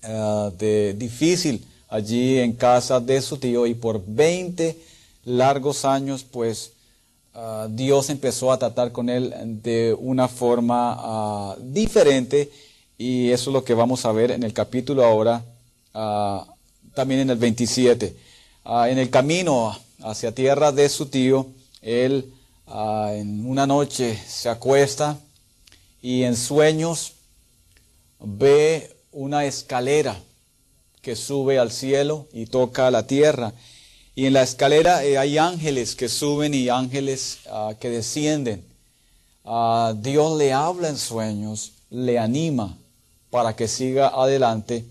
de 0.03 0.93
difícil 0.98 1.65
allí 1.93 2.39
en 2.39 2.53
casa 2.53 3.00
de 3.00 3.22
su 3.22 3.38
tío 3.38 3.67
y 3.67 3.75
por 3.75 4.03
20 4.03 4.75
largos 5.25 5.86
años, 5.86 6.24
pues 6.24 6.72
ah, 7.36 7.67
Dios 7.69 8.10
empezó 8.10 8.51
a 8.51 8.57
tratar 8.57 8.91
con 8.91 9.10
él 9.10 9.31
de 9.62 9.95
una 10.00 10.27
forma 10.27 10.95
ah, 10.98 11.55
diferente 11.60 12.51
y 12.98 13.29
eso 13.29 13.51
es 13.51 13.53
lo 13.53 13.63
que 13.63 13.75
vamos 13.75 14.05
a 14.05 14.12
ver 14.12 14.31
en 14.31 14.41
el 14.41 14.53
capítulo 14.53 15.05
ahora, 15.05 15.45
ah, 15.93 16.48
también 16.95 17.22
en 17.22 17.29
el 17.29 17.38
27. 17.38 18.15
en 18.65 18.98
el 18.98 19.12
camino 19.12 19.77
hacia 20.01 20.33
tierra 20.33 20.72
de 20.72 20.89
su 20.89 21.05
tío, 21.05 21.45
él 21.81 22.33
en 22.67 23.45
una 23.45 23.67
noche 23.67 24.19
se 24.27 24.50
acuesta 24.50 25.19
y 26.01 26.24
en 26.24 26.36
sueños 26.36 27.13
ve 28.19 28.95
una 29.13 29.46
escalera 29.46 30.20
que 31.01 31.15
sube 31.15 31.60
al 31.60 31.72
cielo 31.72 32.27
y 32.34 32.46
toca 32.46 32.90
la 32.92 33.07
tierra. 33.07 33.53
Y 34.16 34.25
en 34.25 34.33
la 34.33 34.44
escalera 34.44 35.03
eh, 35.03 35.18
hay 35.18 35.38
ángeles 35.38 35.96
que 35.96 36.09
suben 36.09 36.53
y 36.53 36.70
ángeles 36.70 37.40
ah, 37.50 37.74
que 37.79 37.90
descienden. 37.90 38.64
Ah, 39.44 39.94
Dios 39.98 40.38
le 40.38 40.53
habla 40.53 40.90
en 40.90 40.98
sueños, 40.98 41.74
le 41.90 42.18
anima 42.18 42.77
para 43.29 43.55
que 43.55 43.68
siga 43.68 44.07
adelante 44.09 44.85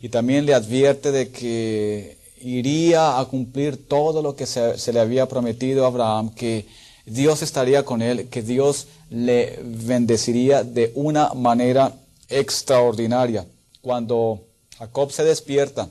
y 0.00 0.08
también 0.08 0.46
le 0.46 0.54
advierte 0.54 1.12
de 1.12 1.30
que 1.30 2.16
iría 2.40 3.18
a 3.18 3.24
cumplir 3.26 3.88
todo 3.88 4.22
lo 4.22 4.36
que 4.36 4.46
se, 4.46 4.78
se 4.78 4.92
le 4.92 5.00
había 5.00 5.26
prometido 5.26 5.84
a 5.84 5.88
Abraham, 5.88 6.34
que 6.34 6.66
Dios 7.06 7.42
estaría 7.42 7.84
con 7.84 8.00
él, 8.00 8.28
que 8.28 8.42
Dios 8.42 8.86
le 9.10 9.58
bendeciría 9.62 10.64
de 10.64 10.92
una 10.94 11.34
manera 11.34 11.92
extraordinaria. 12.38 13.46
Cuando 13.80 14.44
Jacob 14.78 15.10
se 15.12 15.24
despierta, 15.24 15.88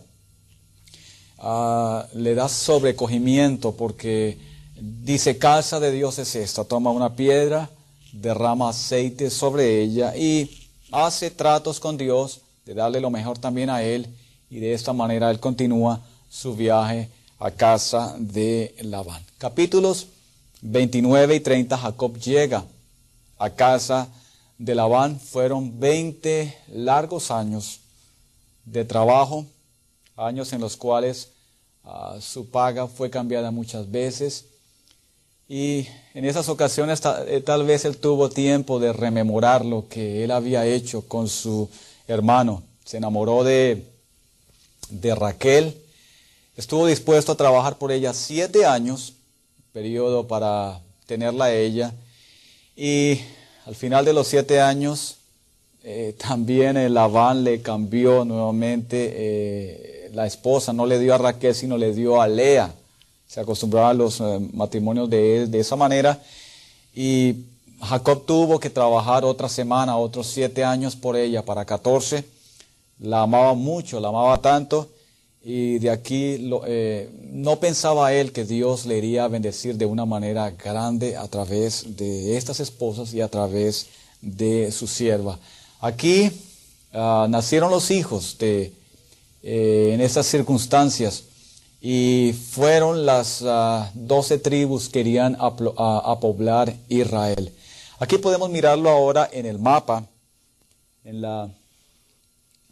Ah, 1.46 2.08
le 2.14 2.36
da 2.36 2.48
sobrecogimiento 2.48 3.74
porque 3.74 4.38
dice, 4.80 5.38
casa 5.38 5.82
de 5.82 5.92
Dios 5.92 6.18
es 6.18 6.36
esta. 6.38 6.64
Toma 6.64 6.90
una 6.90 7.18
piedra, 7.18 7.70
derrama 8.14 8.70
aceite 8.70 9.30
sobre 9.30 9.82
ella 9.82 10.16
y 10.16 10.70
hace 10.90 11.32
tratos 11.32 11.82
con 11.82 11.98
Dios 11.98 12.40
de 12.66 12.74
darle 12.74 13.02
lo 13.02 13.10
mejor 13.10 13.40
también 13.40 13.70
a 13.70 13.84
él 13.84 14.08
y 14.50 14.60
de 14.60 14.74
esta 14.74 14.94
manera 14.94 15.30
él 15.32 15.42
continúa 15.42 16.00
su 16.30 16.56
viaje 16.56 17.10
a 17.40 17.52
casa 17.52 18.16
de 18.18 18.74
Labán. 18.82 19.22
Capítulos 19.38 20.08
29 20.62 21.36
y 21.36 21.40
30, 21.42 21.78
Jacob 21.78 22.18
llega 22.20 22.64
a 23.38 23.50
casa 23.50 24.06
de 24.06 24.14
Labán. 24.58 25.20
Fueron 25.20 25.80
20 25.80 26.58
largos 26.70 27.32
años 27.32 27.80
de 28.66 28.86
trabajo, 28.86 29.46
años 30.16 30.54
en 30.54 30.62
los 30.62 30.78
cuales 30.78 31.30
Ah, 31.86 32.18
su 32.22 32.50
paga 32.50 32.88
fue 32.88 33.10
cambiada 33.10 33.52
muchas 33.52 33.92
veces 33.92 34.46
y 35.50 35.86
en 36.14 36.24
esas 36.24 36.48
ocasiones 36.48 37.02
eh, 37.28 37.42
tal 37.46 37.66
vez 37.66 37.84
él 37.84 37.98
tuvo 37.98 38.30
tiempo 38.30 38.80
de 38.80 38.94
rememorar 38.94 39.66
lo 39.66 39.90
que 39.90 40.24
él 40.24 40.32
había 40.32 40.66
hecho 40.66 41.02
con 41.02 41.28
su 41.28 41.70
hermano. 42.08 42.64
Se 42.86 42.98
enamoró 42.98 43.44
de, 43.44 43.86
de 44.90 45.14
Raquel, 45.14 45.78
estuvo 46.56 46.88
dispuesto 46.88 47.34
a 47.34 47.38
trabajar 47.38 47.78
por 47.78 47.92
ella 47.92 48.14
siete 48.14 48.66
años, 48.66 49.16
periodo 49.74 50.26
para 50.26 50.80
tenerla 51.06 51.46
a 51.46 51.54
ella, 51.54 51.94
y 52.78 53.20
al 53.66 53.76
final 53.76 54.06
de 54.06 54.14
los 54.14 54.28
siete 54.28 54.60
años 54.60 55.18
eh, 55.84 56.16
también 56.18 56.78
el 56.78 56.94
Labán 56.94 57.44
le 57.44 57.62
cambió 57.62 58.24
nuevamente 58.24 59.14
eh, 59.16 59.94
la 60.14 60.28
esposa 60.28 60.72
no 60.74 60.86
le 60.86 61.00
dio 61.00 61.14
a 61.14 61.18
Raquel, 61.18 61.56
sino 61.56 61.78
le 61.78 61.94
dio 61.94 62.22
a 62.22 62.28
Lea. 62.28 62.74
Se 63.28 63.40
acostumbraba 63.40 63.90
a 63.90 63.94
los 63.94 64.22
eh, 64.22 64.40
matrimonios 64.54 65.10
de, 65.10 65.48
de 65.48 65.60
esa 65.60 65.76
manera. 65.76 66.22
Y 66.94 67.36
Jacob 67.82 68.26
tuvo 68.26 68.60
que 68.60 68.70
trabajar 68.70 69.26
otra 69.26 69.50
semana, 69.50 69.98
otros 69.98 70.28
siete 70.28 70.64
años 70.64 70.96
por 70.96 71.18
ella, 71.18 71.44
para 71.44 71.66
14. 71.66 72.24
La 73.00 73.24
amaba 73.24 73.56
mucho, 73.56 74.00
la 74.00 74.10
amaba 74.10 74.38
tanto. 74.38 74.88
Y 75.44 75.80
de 75.80 75.90
aquí 75.90 76.50
eh, 76.68 77.10
no 77.32 77.60
pensaba 77.60 78.14
él 78.14 78.32
que 78.32 78.46
Dios 78.46 78.86
le 78.86 78.98
iría 78.98 79.26
a 79.26 79.28
bendecir 79.28 79.76
de 79.76 79.86
una 79.86 80.06
manera 80.06 80.52
grande 80.52 81.18
a 81.18 81.28
través 81.28 81.98
de 81.98 82.38
estas 82.38 82.62
esposas 82.62 83.14
y 83.14 83.20
a 83.20 83.28
través 83.28 83.88
de 84.22 84.72
su 84.72 84.88
sierva. 84.88 85.38
Aquí 85.82 86.32
ah, 86.94 87.28
nacieron 87.30 87.70
los 87.72 87.92
hijos 87.92 88.38
de 88.38 88.72
eh, 89.46 89.92
en 89.94 90.00
estas 90.00 90.26
circunstancias. 90.26 91.26
Y 91.82 92.32
fueron 92.32 93.06
las 93.06 93.42
uh, 93.42 93.84
doce 93.94 94.38
tribus 94.38 94.86
que 94.86 95.00
querían 95.00 95.36
a, 95.38 96.18
poblar 96.22 96.74
Israel. 96.88 97.54
Aquí 98.00 98.18
podemos 98.18 98.50
mirarlo 98.50 98.90
ahora 98.90 99.30
en 99.34 99.46
el 99.46 99.60
mapa, 99.60 100.06
en, 101.04 101.20
la, 101.20 101.50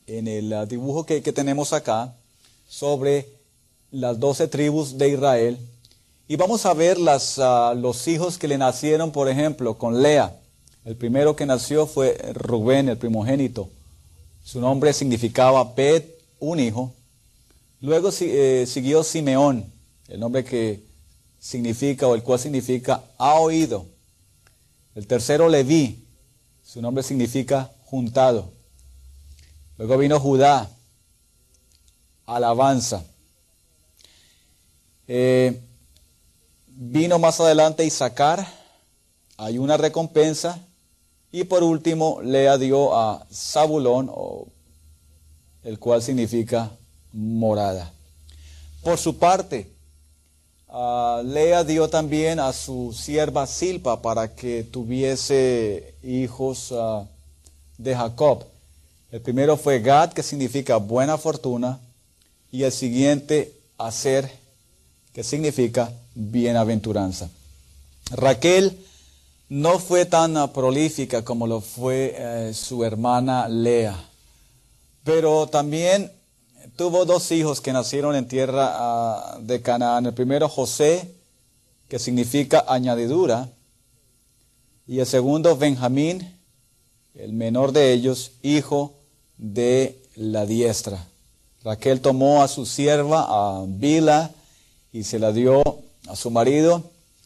en 0.07 0.29
el 0.29 0.53
ah, 0.53 0.65
dibujo 0.65 1.05
que, 1.05 1.19
tenemos 1.21 1.73
acá, 1.73 2.15
sobre 2.71 3.27
las 3.91 4.17
doce 4.17 4.47
tribus 4.47 4.97
de 4.97 5.09
Israel. 5.09 5.57
Y 6.29 6.37
vamos 6.37 6.65
a 6.65 6.73
ver 6.73 6.97
las, 6.97 7.37
los 7.75 8.07
hijos 8.07 8.37
que 8.37 8.47
le 8.47 8.57
nacieron, 8.57 9.11
por 9.11 9.27
ejemplo, 9.27 9.77
con 9.77 10.01
Lea. 10.01 10.39
El 10.85 10.95
primero 10.95 11.35
que 11.35 11.45
nació 11.45 11.85
fue 11.85 12.17
Rubén, 12.33 12.87
el 12.87 12.97
primogénito. 12.97 13.67
Su 14.45 14.61
nombre 14.61 14.93
significaba 14.93 15.65
Bet 15.75 16.17
un 16.39 16.61
hijo. 16.61 16.93
Luego 17.81 18.09
eh, 18.21 18.65
siguió 18.65 19.03
Simeón, 19.03 19.65
el 20.07 20.21
nombre 20.21 20.45
que 20.45 20.81
significa 21.39 22.07
o 22.07 22.15
el 22.15 22.23
cual 22.23 22.39
significa 22.39 23.03
ha 23.17 23.35
oído. 23.35 23.85
El 24.95 25.07
tercero 25.07 25.49
Leví, 25.49 26.05
su 26.63 26.81
nombre 26.81 27.03
significa 27.03 27.69
juntado. 27.83 28.49
Luego 29.77 29.97
vino 29.97 30.19
Judá, 30.21 30.69
alabanza. 32.25 33.03
Eh, 35.07 35.61
vino 36.67 37.19
más 37.19 37.39
adelante 37.39 37.85
Isaacar, 37.85 38.47
hay 39.37 39.57
una 39.57 39.77
recompensa. 39.77 40.59
Y 41.33 41.45
por 41.45 41.63
último, 41.63 42.21
Lea 42.21 42.57
dio 42.57 42.95
a 42.97 43.25
Zabulón, 43.31 44.11
el 45.63 45.79
cual 45.79 46.01
significa 46.01 46.71
morada. 47.13 47.93
Por 48.83 48.97
su 48.97 49.17
parte, 49.17 49.71
Lea 51.23 51.63
dio 51.63 51.89
también 51.89 52.39
a 52.39 52.53
su 52.53 52.93
sierva 52.93 53.45
Silpa 53.45 54.01
para 54.01 54.33
que 54.33 54.63
tuviese 54.63 55.95
hijos 56.03 56.71
ah, 56.71 57.05
de 57.77 57.95
Jacob. 57.95 58.45
El 59.11 59.21
primero 59.21 59.57
fue 59.57 59.79
Gad, 59.81 60.13
que 60.13 60.23
significa 60.23 60.77
buena 60.77 61.17
fortuna, 61.17 61.79
y 62.51 62.63
el 62.63 62.71
siguiente, 62.71 63.53
Aser, 63.77 64.29
que 65.13 65.23
significa 65.23 65.91
bienaventuranza. 66.15 67.29
Raquel 68.11 68.77
no 69.49 69.79
fue 69.79 70.05
tan 70.05 70.51
prolífica 70.53 71.23
como 71.23 71.47
lo 71.47 71.61
fue 71.61 72.15
eh, 72.17 72.53
su 72.53 72.83
hermana 72.83 73.47
Lea, 73.47 73.95
pero 75.03 75.47
también 75.47 76.11
tuvo 76.75 77.05
dos 77.05 77.31
hijos 77.31 77.61
que 77.61 77.73
nacieron 77.73 78.15
en 78.15 78.27
tierra 78.27 78.71
ah, 78.73 79.37
de 79.41 79.61
Canaán. 79.61 80.05
El 80.05 80.13
primero 80.13 80.47
José, 80.47 81.15
que 81.87 81.99
significa 81.99 82.65
añadidura, 82.67 83.49
y 84.87 84.99
el 84.99 85.05
segundo 85.05 85.55
Benjamín, 85.55 86.37
el 87.15 87.33
menor 87.33 87.71
de 87.71 87.93
ellos, 87.93 88.31
hijo 88.41 88.93
de 89.37 90.01
la 90.15 90.45
diestra. 90.45 91.07
Raquel 91.63 92.01
tomó 92.01 92.41
a 92.41 92.47
su 92.47 92.65
sierva, 92.65 93.25
a 93.27 93.65
Bila, 93.67 94.31
y 94.91 95.03
se 95.03 95.19
la 95.19 95.31
dio 95.31 95.61
a 96.07 96.15
su 96.15 96.31
marido 96.31 96.83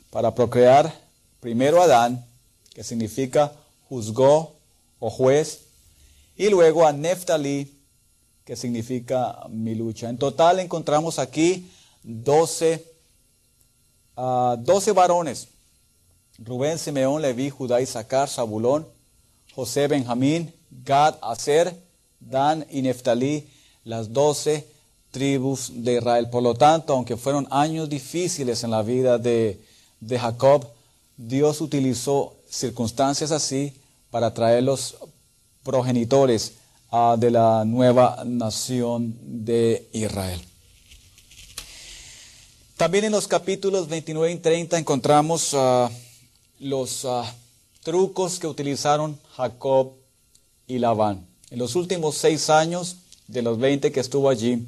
para 0.09 0.35
procrear 0.35 0.93
primero 1.39 1.81
Adán, 1.81 2.25
que 2.73 2.83
significa 2.83 3.53
juzgó 3.87 4.55
o 4.99 5.09
juez, 5.09 5.61
y 6.35 6.49
luego 6.49 6.85
a 6.85 6.91
Neftalí, 6.91 7.71
que 8.43 8.55
significa 8.55 9.45
mi 9.49 9.73
lucha. 9.73 10.09
En 10.09 10.17
total 10.17 10.59
encontramos 10.59 11.17
aquí 11.17 11.71
12, 12.03 12.85
uh, 14.17 14.57
12 14.57 14.91
varones. 14.91 15.47
Rubén, 16.37 16.77
Simeón, 16.77 17.21
Leví, 17.21 17.49
Judá, 17.49 17.79
Isaacar, 17.79 18.29
Zabulón, 18.29 18.85
José, 19.55 19.87
Benjamín, 19.87 20.53
Gad, 20.83 21.15
Aser, 21.21 21.73
Dan 22.19 22.65
y 22.69 22.81
Neftalí, 22.81 23.47
las 23.85 24.11
doce 24.11 24.67
tribus 25.11 25.71
de 25.73 25.95
Israel. 25.95 26.29
Por 26.29 26.43
lo 26.43 26.55
tanto, 26.55 26.93
aunque 26.93 27.15
fueron 27.15 27.47
años 27.49 27.87
difíciles 27.87 28.63
en 28.65 28.71
la 28.71 28.81
vida 28.81 29.17
de, 29.17 29.61
de 30.01 30.19
Jacob, 30.19 30.67
Dios 31.15 31.61
utilizó 31.61 32.35
circunstancias 32.49 33.31
así 33.31 33.73
para 34.11 34.33
traer 34.33 34.63
los 34.63 34.97
progenitores 35.63 36.53
uh, 36.91 37.15
de 37.17 37.31
la 37.31 37.63
nueva 37.65 38.23
nación 38.25 39.17
de 39.21 39.87
Israel. 39.93 40.41
También 42.75 43.05
en 43.05 43.13
los 43.13 43.27
capítulos 43.27 43.87
29 43.87 44.33
y 44.33 44.37
30 44.37 44.77
encontramos 44.77 45.53
uh, 45.53 45.87
los 46.59 47.05
uh, 47.05 47.23
trucos 47.83 48.37
que 48.37 48.47
utilizaron 48.47 49.17
Jacob 49.37 49.93
y 50.67 50.79
Labán. 50.79 51.25
En 51.51 51.59
los 51.59 51.75
últimos 51.75 52.15
seis 52.15 52.49
años 52.49 52.97
de 53.27 53.41
los 53.41 53.57
20 53.57 53.91
que 53.91 53.99
estuvo 53.99 54.29
allí, 54.29 54.67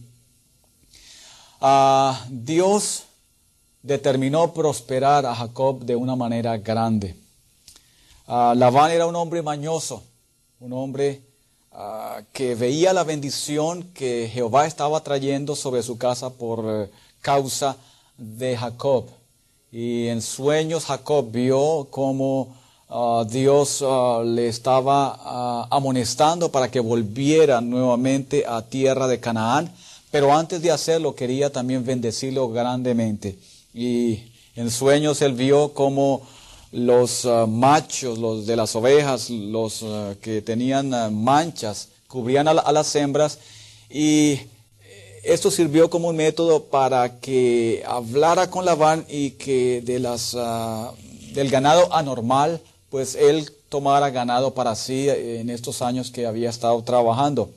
Dios 2.29 3.03
determinó 3.87 4.53
prosperar 4.53 5.25
a 5.25 5.33
Jacob 5.33 5.79
de 5.83 5.95
una 5.95 6.15
manera 6.15 6.57
grande. 6.57 7.15
Uh, 8.27 8.53
Labán 8.53 8.91
era 8.91 9.07
un 9.07 9.15
hombre 9.15 9.41
mañoso, 9.41 10.03
un 10.59 10.73
hombre 10.73 11.21
uh, 11.71 12.21
que 12.33 12.55
veía 12.55 12.91
la 12.91 13.05
bendición 13.05 13.83
que 13.93 14.29
Jehová 14.33 14.67
estaba 14.67 15.01
trayendo 15.01 15.55
sobre 15.55 15.81
su 15.81 15.97
casa 15.97 16.29
por 16.29 16.59
uh, 16.59 16.89
causa 17.21 17.77
de 18.17 18.57
Jacob. 18.57 19.05
Y 19.71 20.07
en 20.07 20.21
sueños 20.21 20.83
Jacob 20.85 21.31
vio 21.31 21.87
cómo 21.89 22.56
Dios 23.29 23.83
le 24.25 24.47
estaba 24.47 25.67
amonestando 25.69 26.51
para 26.51 26.71
que 26.71 26.79
volviera 26.79 27.59
nuevamente 27.61 28.45
a 28.47 28.61
tierra 28.61 29.07
de 29.07 29.19
Canaán, 29.19 29.71
pero 30.09 30.33
antes 30.33 30.61
de 30.61 30.71
hacerlo 30.71 31.13
quería 31.15 31.51
también 31.51 31.85
bendecirlo 31.85 32.49
grandemente. 32.49 33.37
Y 33.73 34.19
en 34.55 34.71
sueños 34.71 35.21
él 35.21 35.33
vio 35.33 35.73
como 35.73 36.21
los 36.71 37.25
ah, 37.25 37.45
machos, 37.47 38.17
los 38.17 38.45
de 38.45 38.55
las 38.55 38.75
ovejas, 38.75 39.29
los 39.29 39.83
ah, 39.83 40.15
que 40.21 40.41
tenían 40.41 40.93
ah, 40.93 41.09
manchas, 41.11 41.89
cubrían 42.07 42.47
a, 42.47 42.53
las 42.53 42.95
hembras 42.95 43.37
y 43.89 44.39
esto 45.23 45.51
sirvió 45.51 45.89
como 45.89 46.09
un 46.09 46.15
método 46.15 46.63
para 46.63 47.19
que 47.19 47.83
hablara 47.85 48.49
con 48.49 48.65
Labán 48.65 49.05
y 49.09 49.31
que 49.31 49.81
de 49.81 49.99
las, 49.99 50.35
del 51.33 51.49
ganado 51.49 51.93
anormal, 51.93 52.61
pues 52.97 53.13
él 53.13 53.47
tomara 53.69 54.09
ganado 54.09 54.55
para 54.55 54.75
sí 54.75 55.07
en 55.07 55.51
estos 55.51 55.83
años 55.83 56.09
que 56.09 56.25
había 56.25 56.49
estado 56.49 56.81
trabajando. 56.81 57.51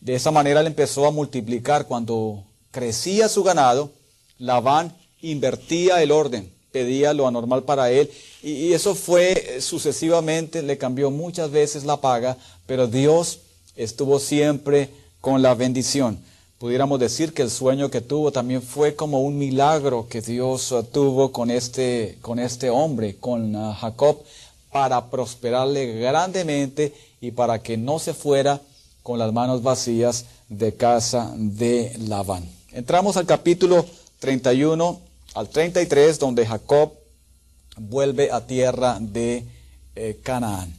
De 0.00 0.14
esa 0.14 0.30
manera 0.30 0.60
él 0.60 0.68
empezó 0.68 1.04
a 1.04 1.10
multiplicar. 1.10 1.88
Cuando 1.88 2.44
crecía 2.70 3.28
su 3.28 3.42
ganado, 3.42 3.90
Labán 4.38 4.96
invertía 5.20 6.00
el 6.00 6.12
orden, 6.12 6.48
pedía 6.70 7.12
lo 7.12 7.26
anormal 7.26 7.64
para 7.64 7.90
él. 7.90 8.08
Y, 8.40 8.72
eso 8.72 8.94
fue 8.94 9.58
sucesivamente, 9.60 10.62
le 10.62 10.78
cambió 10.78 11.10
muchas 11.10 11.50
veces 11.50 11.82
la 11.82 11.96
paga, 11.96 12.36
pero 12.64 12.86
Dios 12.86 13.40
estuvo 13.74 14.20
siempre 14.20 14.90
con 15.20 15.42
la 15.42 15.56
bendición. 15.56 16.20
Pudiéramos 16.60 17.00
decir 17.00 17.34
que 17.34 17.42
el 17.42 17.50
sueño 17.50 17.90
que 17.90 18.00
tuvo 18.00 18.30
también 18.30 18.62
fue 18.62 18.94
como 18.94 19.22
un 19.22 19.36
milagro 19.36 20.06
que 20.08 20.20
Dios 20.20 20.72
tuvo 20.92 21.32
con 21.32 21.50
este, 21.50 22.18
con 22.20 22.38
este 22.38 22.70
hombre, 22.70 23.16
con 23.16 23.56
uh, 23.56 23.74
Jacob, 23.74 24.18
para 24.72 25.10
prosperarle 25.10 26.00
grandemente 26.00 26.94
y 27.20 27.30
para 27.30 27.62
que 27.62 27.76
no 27.76 27.98
se 27.98 28.14
fuera 28.14 28.60
con 29.02 29.18
las 29.18 29.32
manos 29.32 29.62
vacías 29.62 30.24
de 30.48 30.74
casa 30.74 31.32
de 31.36 31.94
Labán. 31.98 32.48
Entramos 32.72 33.16
al 33.16 33.26
capítulo 33.26 33.84
31 34.18 35.00
al 35.34 35.48
33, 35.48 36.18
donde 36.18 36.46
Jacob 36.46 36.92
vuelve 37.76 38.30
a 38.32 38.46
tierra 38.46 38.98
de 39.00 39.44
eh, 39.94 40.20
Canaán. 40.22 40.74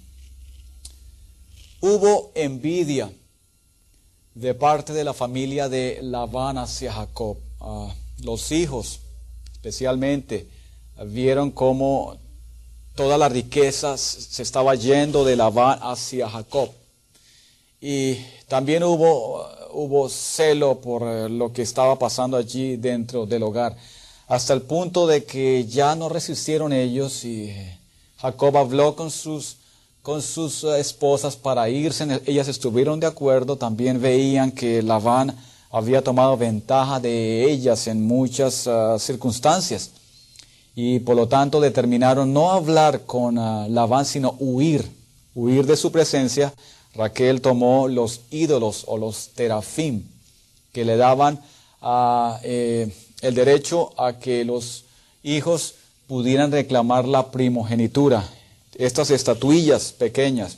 Hubo 1.82 2.32
envidia 2.34 3.12
de 4.34 4.53
parte 4.56 4.93
de 4.93 5.03
la 5.03 5.13
familia 5.13 5.69
de 5.69 5.99
Labán 6.01 6.58
hacia 6.58 6.93
Jacob. 6.93 7.38
Ah, 7.60 7.93
los 8.23 8.51
hijos, 8.51 9.01
especialmente, 9.51 10.47
vieron 11.06 11.51
cómo 11.51 12.17
toda 12.95 13.17
la 13.17 13.29
riqueza 13.29 13.97
se 13.97 14.43
estaba 14.43 14.75
yendo 14.75 15.25
de 15.25 15.36
Labán 15.36 15.79
hacia 15.82 16.29
Jacob. 16.29 16.69
Y 17.82 18.17
también 18.47 18.84
hubo, 18.84 19.45
hubo 19.71 20.10
celo 20.10 20.79
por 20.79 21.03
eh, 21.03 21.29
lo 21.29 21.51
que 21.51 21.63
estaba 21.63 21.97
pasando 21.97 22.38
allí 22.38 22.77
dentro 22.77 23.25
del 23.25 23.43
hogar 23.43 23.75
hasta 24.27 24.53
el 24.53 24.62
punto 24.62 25.06
de 25.06 25.25
que 25.25 25.65
ya 25.65 25.95
no 25.95 26.08
resistieron 26.08 26.71
ellos 26.71 27.25
y 27.25 27.53
Jacob 28.17 28.58
habló 28.58 28.95
con 28.95 29.12
sus, 29.12 29.58
con 30.01 30.21
sus 30.21 30.63
eh, 30.63 30.79
esposas 30.79 31.36
para 31.36 31.69
irse. 31.69 32.21
Ellas 32.25 32.47
estuvieron 32.47 32.99
de 32.99 33.08
acuerdo, 33.08 33.58
también 33.58 34.01
veían 34.01 34.51
que 34.51 34.82
Labán 34.82 35.36
había 35.69 36.01
tomado 36.01 36.38
ventaja 36.38 36.99
de 36.99 37.51
ellas 37.51 37.88
en 37.88 38.06
muchas 38.06 38.65
ah, 38.67 38.97
circunstancias 38.97 39.91
y 40.75 40.99
por 40.99 41.15
lo 41.15 41.27
tanto 41.27 41.59
determinaron 41.59 42.33
no 42.33 42.51
hablar 42.51 43.01
con 43.05 43.38
uh, 43.38 43.69
Labán, 43.69 44.05
sino 44.05 44.36
huir, 44.39 44.89
huir 45.36 45.65
de 45.65 45.75
su 45.75 45.91
presencia. 45.91 46.53
Raquel 46.95 47.41
tomó 47.41 47.88
los 47.88 48.21
ídolos 48.31 48.83
o 48.88 48.97
los 48.97 49.29
terafim 49.29 50.03
que 50.71 50.86
le 50.86 50.97
daban 50.97 51.39
a... 51.81 52.39
Eh, 52.43 52.91
el 53.23 53.36
derecho 53.36 53.93
a 53.97 54.19
que 54.19 54.43
los 54.43 54.83
hijos 55.23 55.75
pudieran 56.07 56.51
reclamar 56.51 57.07
la 57.07 57.31
primogenitura. 57.31 58.29
Estas 58.75 59.12
estatuillas 59.12 59.93
pequeñas 59.93 60.57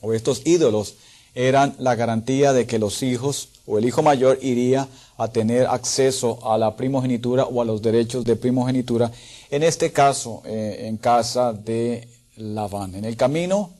o 0.00 0.14
estos 0.14 0.40
ídolos 0.46 0.94
eran 1.34 1.76
la 1.78 1.94
garantía 1.94 2.54
de 2.54 2.66
que 2.66 2.78
los 2.78 3.02
hijos 3.02 3.50
o 3.66 3.78
el 3.78 3.84
hijo 3.84 4.02
mayor 4.02 4.38
iría 4.40 4.88
a 5.22 5.28
tener 5.28 5.66
acceso 5.66 6.38
a 6.50 6.58
la 6.58 6.76
primogenitura 6.76 7.44
o 7.44 7.60
a 7.60 7.64
los 7.64 7.82
derechos 7.82 8.24
de 8.24 8.36
primogenitura, 8.36 9.10
en 9.50 9.62
este 9.62 9.92
caso 9.92 10.42
eh, 10.44 10.86
en 10.88 10.96
casa 10.96 11.52
de 11.52 12.08
Labán. 12.36 12.94
En 12.94 13.04
el 13.04 13.16
camino 13.16 13.70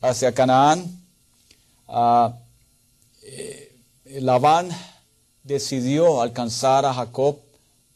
hacia 0.00 0.32
Canaán, 0.32 1.04
uh, 1.88 2.30
Labán 4.20 4.68
decidió 5.42 6.22
alcanzar 6.22 6.84
a 6.84 6.94
Jacob 6.94 7.36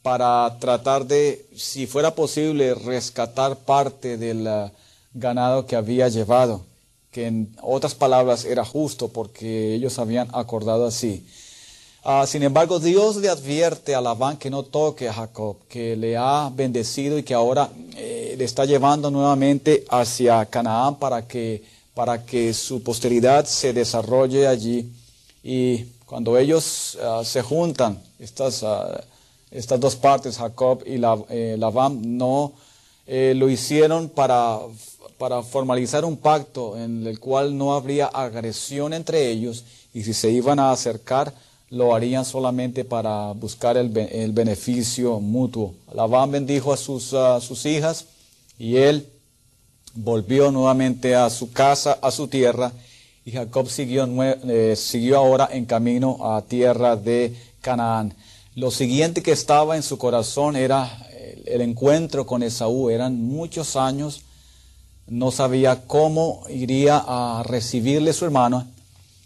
para 0.01 0.57
tratar 0.59 1.05
de, 1.05 1.45
si 1.55 1.87
fuera 1.87 2.15
posible, 2.15 2.73
rescatar 2.73 3.55
parte 3.57 4.17
del, 4.17 4.47
ganado 5.13 5.65
que 5.65 5.75
había 5.75 6.07
llevado, 6.07 6.65
que 7.11 7.27
en 7.27 7.55
otras 7.61 7.95
palabras 7.95 8.45
era 8.45 8.63
justo 8.63 9.09
porque 9.09 9.73
ellos 9.73 9.99
habían 9.99 10.29
acordado 10.33 10.85
así. 10.85 11.25
Ah, 12.03 12.25
sin 12.25 12.41
embargo, 12.41 12.79
Dios 12.79 13.17
le 13.17 13.29
advierte 13.29 13.93
a 13.93 14.01
Labán 14.01 14.37
que 14.37 14.49
no 14.49 14.63
toque 14.63 15.07
a 15.07 15.13
Jacob, 15.13 15.57
que 15.69 15.95
le 15.95 16.17
ha 16.17 16.49
bendecido 16.51 17.19
y 17.19 17.23
que 17.23 17.35
ahora 17.35 17.69
eh, 17.95 18.33
le 18.35 18.43
está 18.43 18.65
llevando 18.65 19.11
nuevamente 19.11 19.85
hacia 19.87 20.43
Canaán 20.47 20.95
para 20.95 21.27
que, 21.27 21.63
para 21.93 22.25
que 22.25 22.55
su 22.55 22.81
posteridad 22.81 23.45
se 23.45 23.71
desarrolle 23.71 24.47
allí. 24.47 24.91
Y 25.43 25.83
cuando 26.07 26.39
ellos 26.39 26.97
ah, 27.03 27.21
se 27.23 27.43
juntan, 27.43 28.01
estas, 28.17 28.63
ah, 28.63 28.99
estas 29.51 29.79
dos 29.79 29.95
partes, 29.95 30.37
Jacob 30.37 30.81
y 30.87 30.99
eh, 31.29 31.55
Labán, 31.59 32.17
no 32.17 32.53
eh, 33.05 33.33
lo 33.35 33.47
hicieron 33.47 34.09
para, 34.09 34.57
para 35.19 35.43
formalizar 35.43 36.03
un 36.03 36.17
pacto 36.17 36.75
en 36.79 37.05
el 37.05 37.19
cual 37.19 37.55
no 37.55 37.75
habría 37.75 38.07
agresión 38.07 38.91
entre 38.91 39.29
ellos 39.29 39.65
y 39.93 40.01
si 40.03 40.15
se 40.15 40.31
iban 40.31 40.57
a 40.57 40.71
acercar, 40.71 41.31
lo 41.71 41.95
harían 41.95 42.25
solamente 42.25 42.83
para 42.83 43.31
buscar 43.31 43.77
el, 43.77 43.89
beneficio 43.89 45.21
mutuo. 45.21 45.73
Labán 45.93 46.29
bendijo 46.29 46.73
a 46.73 46.77
sus, 46.77 47.15
sus 47.39 47.65
hijas 47.65 48.05
y 48.59 48.75
él 48.75 49.07
volvió 49.93 50.51
nuevamente 50.51 51.15
a 51.15 51.29
su 51.29 51.51
casa, 51.51 51.97
a 52.01 52.11
su 52.11 52.27
tierra, 52.27 52.73
y 53.23 53.31
Jacob 53.31 53.69
siguió, 53.69 54.05
eh, 54.21 54.75
siguió 54.75 55.17
ahora 55.17 55.47
en 55.51 55.65
camino 55.65 56.17
a 56.35 56.41
tierra 56.41 56.97
de 56.97 57.35
Canaán. 57.61 58.13
Lo 58.55 58.69
siguiente 58.69 59.23
que 59.23 59.31
estaba 59.31 59.77
en 59.77 59.83
su 59.83 59.97
corazón 59.97 60.57
era 60.57 61.07
el, 61.13 61.47
el 61.47 61.61
encuentro 61.61 62.25
con 62.25 62.43
Esaú. 62.43 62.89
Eran 62.89 63.15
muchos 63.15 63.77
años, 63.77 64.23
no 65.07 65.31
sabía 65.31 65.87
cómo 65.87 66.43
iría 66.49 67.01
a 67.07 67.43
recibirle 67.43 68.11
su 68.11 68.25
hermano 68.25 68.67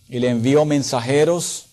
y 0.10 0.20
le 0.20 0.30
envió 0.30 0.64
mensajeros 0.66 1.65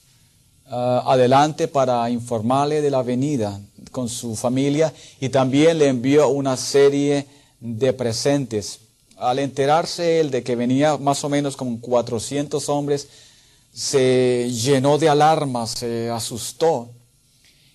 Ah, 0.74 1.02
adelante 1.06 1.68
para 1.68 2.08
informarle 2.08 2.80
de 2.80 2.90
la 2.90 3.02
venida 3.02 3.60
con 3.90 4.08
su 4.08 4.34
familia 4.34 4.92
y 5.20 5.28
también 5.28 5.78
le 5.78 5.88
envió 5.88 6.28
una 6.28 6.56
serie 6.56 7.26
de 7.60 7.92
presentes. 7.92 8.78
Al 9.18 9.38
enterarse 9.38 10.20
él 10.20 10.30
de 10.30 10.42
que 10.42 10.56
venía 10.56 10.96
más 10.96 11.22
o 11.24 11.28
menos 11.28 11.56
con 11.56 11.76
400 11.76 12.68
hombres, 12.70 13.08
se 13.74 14.50
llenó 14.50 14.98
de 14.98 15.08
alarma, 15.10 15.66
se 15.66 16.08
asustó 16.08 16.90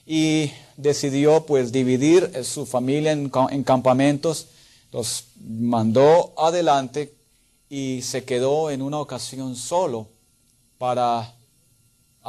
y 0.06 0.52
decidió 0.76 1.46
pues 1.46 1.72
dividir 1.72 2.32
su 2.44 2.66
familia 2.66 3.12
en, 3.12 3.32
en 3.52 3.64
campamentos, 3.64 4.48
los 4.92 5.26
mandó 5.40 6.34
adelante 6.38 7.14
y 7.70 8.02
se 8.02 8.24
quedó 8.24 8.72
en 8.72 8.82
una 8.82 9.00
ocasión 9.00 9.56
solo 9.56 10.08
para 10.80 11.37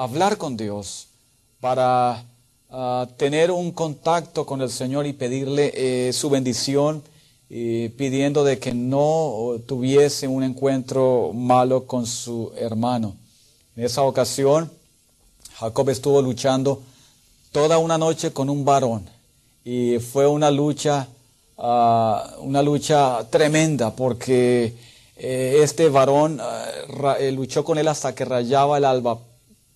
hablar 0.03 0.39
con 0.39 0.57
Dios, 0.57 1.09
para 1.61 2.25
ah, 2.71 3.07
tener 3.17 3.51
un 3.51 3.73
contacto 3.73 4.47
con 4.47 4.63
el 4.63 4.71
Señor 4.71 5.07
y 5.07 5.13
pedirle 5.13 5.73
eh, 5.75 6.13
su 6.13 6.31
bendición, 6.31 7.03
pidiendo 7.51 8.45
de 8.45 8.59
que 8.59 8.75
no 8.75 9.55
tuviese 9.67 10.29
un 10.29 10.43
encuentro 10.43 11.33
malo 11.33 11.87
con 11.87 12.05
su 12.05 12.53
hermano. 12.57 13.17
En 13.75 13.85
esa 13.85 14.03
ocasión, 14.03 14.71
Jacob 15.59 15.89
estuvo 15.89 16.21
luchando 16.21 16.83
toda 17.53 17.79
una 17.79 17.97
noche 17.97 18.33
con 18.33 18.51
un 18.51 18.65
varón 18.65 19.09
y 19.65 19.99
fue 19.99 20.27
una 20.27 20.51
lucha, 20.51 21.09
ah, 21.57 22.37
una 22.41 22.63
lucha 22.63 23.27
tremenda 23.31 23.95
porque 23.95 24.75
eh, 25.17 25.61
este 25.63 25.89
varón 25.89 26.39
ah, 26.41 27.17
eh, 27.19 27.33
luchó 27.33 27.65
con 27.65 27.79
él 27.79 27.89
hasta 27.89 28.15
que 28.15 28.25
rayaba 28.25 28.79
el 28.79 28.85
alba 28.85 29.19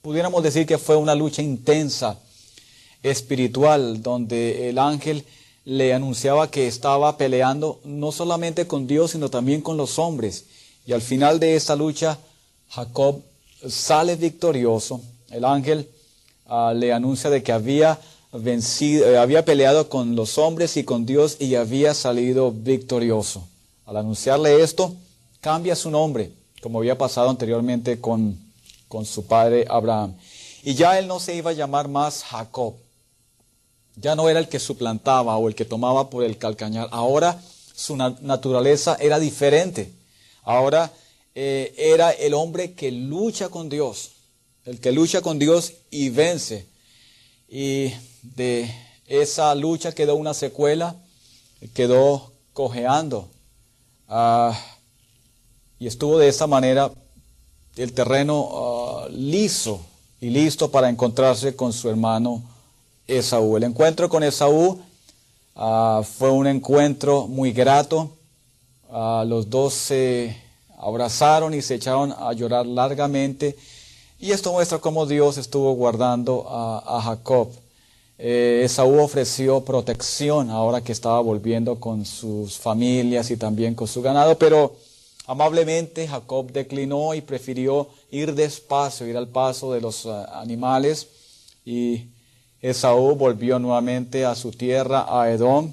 pudiéramos 0.03 0.43
decir 0.43 0.67
que 0.67 0.79
fue 0.79 0.97
una 0.97 1.15
lucha 1.15 1.43
intensa, 1.43 2.19
espiritual, 3.05 4.03
donde 4.03 4.69
el 4.69 4.79
ángel 4.79 5.25
le 5.65 5.95
anunciaba 5.95 6.51
que 6.51 6.67
estaba 6.67 7.17
peleando 7.17 7.81
no 7.85 8.11
solamente 8.11 8.67
con 8.67 8.87
Dios, 8.88 9.12
sino 9.12 9.31
también 9.31 9.61
con 9.61 9.77
los 9.77 9.99
hombres. 9.99 10.47
Y 10.87 10.93
al 10.93 11.03
final 11.03 11.38
de 11.38 11.55
esta 11.55 11.77
lucha, 11.77 12.19
Jacob 12.69 13.23
sale 13.69 14.17
victorioso. 14.17 15.01
El 15.31 15.45
ángel 15.45 15.88
ah, 16.47 16.75
le 16.75 16.93
anuncia 16.93 17.31
de 17.31 17.43
que 17.45 17.53
había 17.53 17.99
vencido, 18.33 19.09
eh, 19.09 19.19
había 19.19 19.45
peleado 19.45 19.88
con 19.88 20.17
los 20.17 20.37
hombres 20.37 20.77
y 20.77 20.85
con 20.85 21.07
Dios 21.07 21.37
y 21.38 21.55
había 21.55 21.95
salido 21.95 22.51
victorioso. 22.51 23.47
Al 23.87 23.99
anunciarle 23.99 24.62
esto, 24.62 24.95
cambia 25.41 25.77
su 25.77 25.91
nombre, 25.91 26.33
como 26.61 26.81
había 26.81 26.99
pasado 26.99 27.31
anteriormente 27.31 28.01
con 28.01 28.52
con 28.92 29.07
su 29.07 29.24
padre 29.24 29.64
Abraham. 29.70 30.14
Y 30.62 30.74
ya 30.74 30.98
él 30.98 31.07
no 31.07 31.18
se 31.18 31.35
iba 31.35 31.52
a 31.52 31.55
llamar 31.55 31.88
más 31.88 32.24
Jacob. 32.24 32.74
Ya 33.96 34.14
no 34.14 34.28
era 34.28 34.38
el 34.38 34.50
que 34.50 34.59
suplantaba 34.59 35.38
o 35.38 35.48
el 35.48 35.55
que 35.55 35.64
tomaba 35.64 36.11
por 36.11 36.24
el 36.24 36.37
calcañar. 36.37 36.88
Ahora 36.92 37.40
su 37.74 37.96
naturaleza 37.96 38.98
era 39.00 39.18
diferente. 39.18 39.90
Ahora 40.42 40.92
eh, 41.35 41.72
era 41.78 42.11
el 42.11 42.35
hombre 42.35 42.74
que 42.74 42.92
lucha 42.92 43.48
con 43.48 43.70
Dios. 43.70 44.11
El 44.66 44.78
que 44.78 44.92
lucha 44.92 45.22
con 45.22 45.38
Dios 45.38 45.72
y 45.90 46.11
vence. 46.11 46.66
Y 47.48 47.94
de 48.20 48.70
esa 49.07 49.55
lucha 49.55 49.92
quedó 49.92 50.16
una 50.16 50.35
secuela. 50.35 50.96
Quedó 51.72 52.31
cojeando. 52.52 53.31
Ah, 54.07 54.55
y 55.78 55.87
estuvo 55.87 56.18
de 56.18 56.28
esa 56.28 56.46
manera 56.46 56.92
el 57.77 57.93
terreno 57.93 58.49
ah, 58.53 59.09
liso 59.11 59.81
y 60.21 60.31
listo 60.31 60.71
para 60.71 60.89
encontrarse 60.89 61.57
con 61.57 61.73
su 61.73 61.89
hermano 61.89 62.43
Esaú. 63.07 63.57
El 63.57 63.65
encuentro 63.65 64.09
con 64.09 64.23
Esaú 64.23 64.81
ah, 65.57 66.03
fue 66.05 66.31
un 66.31 66.47
encuentro 66.47 67.27
muy 67.27 67.53
grato. 67.53 68.11
Ah, 68.91 69.25
los 69.27 69.49
dos 69.49 69.73
se 69.73 70.37
abrazaron 70.79 71.55
y 71.55 71.63
se 71.63 71.77
echaron 71.77 72.15
a 72.17 72.33
llorar 72.33 72.67
largamente. 72.67 73.57
Y 74.19 74.31
esto 74.31 74.53
muestra 74.53 74.79
cómo 74.79 75.07
Dios 75.07 75.39
estuvo 75.39 75.73
guardando 75.73 76.47
a, 76.49 77.01
Jacob. 77.03 77.49
Eh, 78.19 78.63
Esaú 78.65 79.01
ofreció 79.01 79.63
protección 79.63 80.51
ahora 80.51 80.81
que 80.81 80.93
estaba 80.93 81.21
volviendo 81.21 81.81
con 81.81 82.05
sus 82.05 82.57
familias 82.59 83.33
y 83.33 83.37
también 83.37 83.75
con 83.75 83.89
su 83.89 84.01
ganado, 84.01 84.39
pero 84.39 84.77
Amablemente 85.27 86.09
Jacob 86.09 86.51
declinó 86.51 87.15
y 87.15 87.21
prefirió 87.21 87.89
ir 88.11 88.35
despacio, 88.35 89.07
ir 89.07 89.17
al 89.17 89.29
paso 89.29 89.73
de 89.73 89.81
los 89.81 90.05
eh, 90.05 90.11
animales. 90.33 91.07
Y 91.65 92.09
Esaú 92.61 93.15
volvió 93.15 93.59
nuevamente 93.59 94.25
a 94.25 94.35
su 94.35 94.51
tierra, 94.51 95.07
a 95.09 95.31
Edom, 95.31 95.73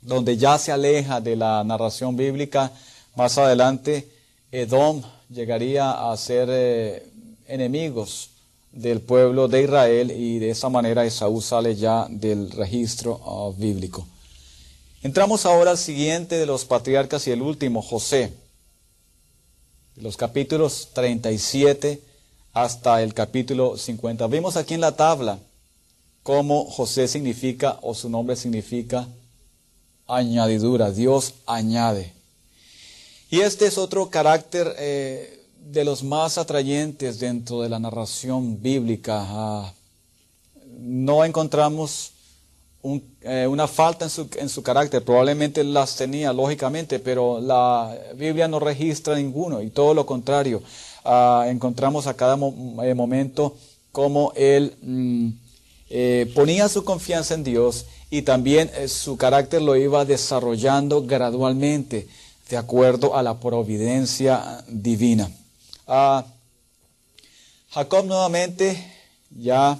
donde 0.00 0.36
ya 0.38 0.58
se 0.58 0.72
aleja 0.72 1.20
de 1.20 1.36
la 1.36 1.62
narración 1.62 2.16
bíblica. 2.16 2.72
Más 3.16 3.36
adelante, 3.36 4.08
Edom 4.50 5.02
llegaría 5.28 6.10
a 6.10 6.16
ser 6.16 6.48
eh, 6.50 7.06
enemigos 7.48 8.30
del 8.72 9.00
pueblo 9.00 9.46
de 9.46 9.62
Israel 9.62 10.10
y 10.10 10.38
de 10.38 10.50
esa 10.50 10.70
manera 10.70 11.04
Esaú 11.04 11.42
sale 11.42 11.76
ya 11.76 12.06
del 12.08 12.50
registro 12.50 13.20
ah, 13.26 13.54
bíblico. 13.58 14.06
Entramos 15.02 15.44
ahora 15.44 15.72
al 15.72 15.78
siguiente 15.78 16.38
de 16.38 16.46
los 16.46 16.64
patriarcas 16.64 17.26
y 17.26 17.30
el 17.30 17.42
último, 17.42 17.82
José 17.82 18.32
los 19.96 20.16
capítulos 20.16 20.88
37 20.94 22.00
hasta 22.52 23.02
el 23.02 23.14
capítulo 23.14 23.76
50. 23.76 24.26
Vimos 24.26 24.56
aquí 24.56 24.74
en 24.74 24.80
la 24.80 24.96
tabla 24.96 25.38
cómo 26.22 26.64
José 26.64 27.08
significa 27.08 27.78
o 27.82 27.94
su 27.94 28.08
nombre 28.08 28.36
significa 28.36 29.08
añadidura, 30.06 30.90
Dios 30.90 31.34
añade. 31.46 32.12
Y 33.30 33.40
este 33.40 33.66
es 33.66 33.78
otro 33.78 34.10
carácter 34.10 34.74
eh, 34.78 35.46
de 35.60 35.84
los 35.84 36.02
más 36.02 36.38
atrayentes 36.38 37.20
dentro 37.20 37.62
de 37.62 37.68
la 37.68 37.78
narración 37.78 38.60
bíblica. 38.60 39.24
Ah, 39.28 39.72
no 40.78 41.24
encontramos 41.24 42.12
eh, 42.82 43.46
una 43.46 43.68
falta 43.68 44.06
en 44.06 44.10
su, 44.10 44.28
en 44.36 44.48
su, 44.48 44.62
carácter. 44.62 45.04
Probablemente 45.04 45.62
las 45.64 45.96
tenía, 45.96 46.32
lógicamente, 46.32 46.98
pero 46.98 47.40
la 47.40 47.94
Biblia 48.14 48.48
no 48.48 48.58
registra 48.58 49.16
ninguno 49.16 49.60
y 49.60 49.70
todo 49.70 49.92
lo 49.92 50.06
contrario. 50.06 50.62
Ah, 51.04 51.44
encontramos 51.48 52.06
a 52.06 52.14
cada 52.14 52.34
eh, 52.36 52.94
momento 52.94 53.56
cómo 53.92 54.32
él 54.34 54.76
mm, 54.80 55.28
eh, 55.90 56.32
ponía 56.34 56.68
su 56.68 56.84
confianza 56.84 57.34
en 57.34 57.44
Dios 57.44 57.86
y 58.10 58.22
también 58.22 58.70
su 58.88 59.16
carácter 59.16 59.62
lo 59.62 59.76
iba 59.76 60.04
desarrollando 60.04 61.02
gradualmente 61.02 62.08
de 62.48 62.56
acuerdo 62.56 63.14
a 63.14 63.22
la 63.22 63.38
providencia 63.38 64.64
divina. 64.68 65.30
Ah, 65.86 66.24
Jacob 67.70 68.06
nuevamente 68.06 68.76
ya 69.30 69.78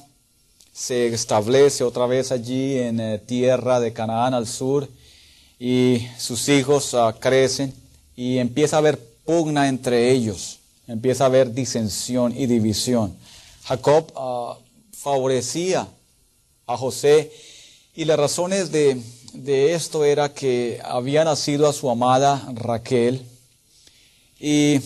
se 0.81 1.09
establece 1.09 1.85
otra 1.85 2.07
vez 2.07 2.33
allí 2.33 2.79
en 2.79 3.01
eh, 3.01 3.19
tierra 3.19 3.81
de 3.81 3.93
Canaán 3.93 4.33
al 4.33 4.47
sur 4.47 4.88
y 5.59 6.07
sus 6.16 6.49
hijos 6.49 6.95
ah, 6.95 7.14
crecen 7.21 7.75
y 8.16 8.38
empieza 8.38 8.77
a 8.77 8.79
haber 8.79 8.99
pugna 9.27 9.69
entre 9.69 10.11
ellos, 10.11 10.59
empieza 10.87 11.25
a 11.25 11.27
haber 11.27 11.53
disensión 11.53 12.35
y 12.35 12.47
división. 12.47 13.14
Jacob 13.64 14.11
ah, 14.16 14.57
favorecía 14.97 15.87
a 16.66 16.77
José 16.79 17.31
y 17.95 18.07
las 18.07 18.19
razones 18.19 18.73
de, 18.73 19.03
de 19.35 19.75
esto 19.75 20.03
era 20.03 20.33
que 20.33 20.81
había 20.83 21.25
nacido 21.25 21.69
a 21.69 21.75
su 21.75 21.90
amada 21.90 22.51
Raquel 22.55 23.21
y 24.40 24.81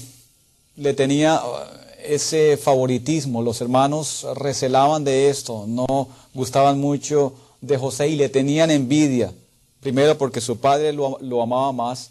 le 0.75 0.93
tenía 0.93 1.37
ah, 1.37 1.84
ese 2.05 2.57
favoritismo. 2.57 3.43
Los 3.43 3.61
hermanos 3.61 4.27
recelaban 4.37 5.05
de 5.05 5.31
esto, 5.31 5.65
no 5.67 6.09
gustaban 6.35 6.79
mucho 6.79 7.33
de 7.61 7.79
José 7.79 8.09
y 8.09 8.17
le 8.17 8.29
tenían 8.29 8.71
envidia. 8.71 9.33
Primero 9.81 10.17
porque 10.17 10.41
su 10.41 10.59
padre 10.59 10.93
lo, 10.93 11.43
amaba 11.43 11.73
más. 11.73 12.11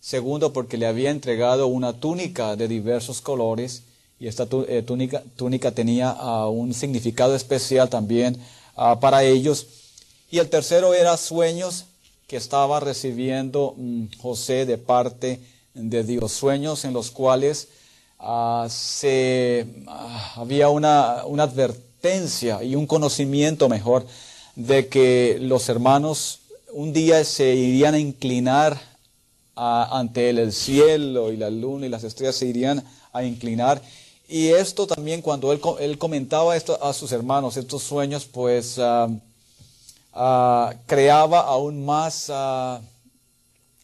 Segundo 0.00 0.52
porque 0.52 0.76
le 0.76 0.86
había 0.86 1.10
entregado 1.10 1.66
una 1.66 1.92
túnica 1.92 2.54
de 2.54 2.68
diversos 2.68 3.20
colores 3.20 3.82
y 4.20 4.28
esta 4.28 4.46
eh, 4.68 4.82
túnica, 4.86 5.22
túnica, 5.36 5.72
tenía 5.72 6.10
ah, 6.10 6.48
un 6.48 6.72
significado 6.74 7.34
especial 7.34 7.88
también 7.88 8.36
ah, 8.76 9.00
para 9.00 9.24
ellos. 9.24 9.66
Y 10.30 10.38
el 10.38 10.48
tercero 10.48 10.94
era 10.94 11.16
sueños 11.16 11.86
que 12.26 12.36
estaba 12.36 12.78
recibiendo 12.78 13.74
mm, 13.76 14.04
José 14.20 14.66
de 14.66 14.78
parte 14.78 15.40
de 15.74 16.04
Dios, 16.04 16.32
sueños 16.32 16.84
en 16.84 16.92
los 16.92 17.10
cuales 17.10 17.68
Ah, 18.20 18.66
se, 18.68 19.64
ah, 19.86 20.34
había 20.36 20.68
una, 20.70 21.20
advertencia 21.20 22.64
y 22.64 22.74
un 22.74 22.86
conocimiento 22.86 23.68
mejor 23.68 24.06
de 24.56 24.88
que 24.88 25.38
los 25.40 25.68
hermanos 25.68 26.40
un 26.72 26.92
día 26.92 27.24
se 27.24 27.54
irían 27.54 27.94
a 27.94 27.98
inclinar 27.98 28.80
ante 29.54 30.30
él, 30.30 30.38
el 30.38 30.52
cielo 30.52 31.32
y 31.32 31.36
la 31.36 31.50
luna 31.50 31.86
y 31.86 31.88
las 31.88 32.04
estrellas 32.04 32.36
se 32.36 32.46
irían 32.46 32.84
a 33.12 33.24
inclinar. 33.24 33.82
Y 34.28 34.48
esto 34.48 34.86
también 34.86 35.22
cuando 35.22 35.52
él, 35.52 35.60
él 35.80 35.98
comentaba 35.98 36.56
esto 36.56 36.82
a 36.82 36.92
sus 36.92 37.12
hermanos, 37.12 37.56
estos 37.56 37.82
sueños, 37.82 38.26
pues 38.26 38.78
ah, 38.80 40.74
creaba 40.86 41.40
aún 41.40 41.84
más 41.84 42.30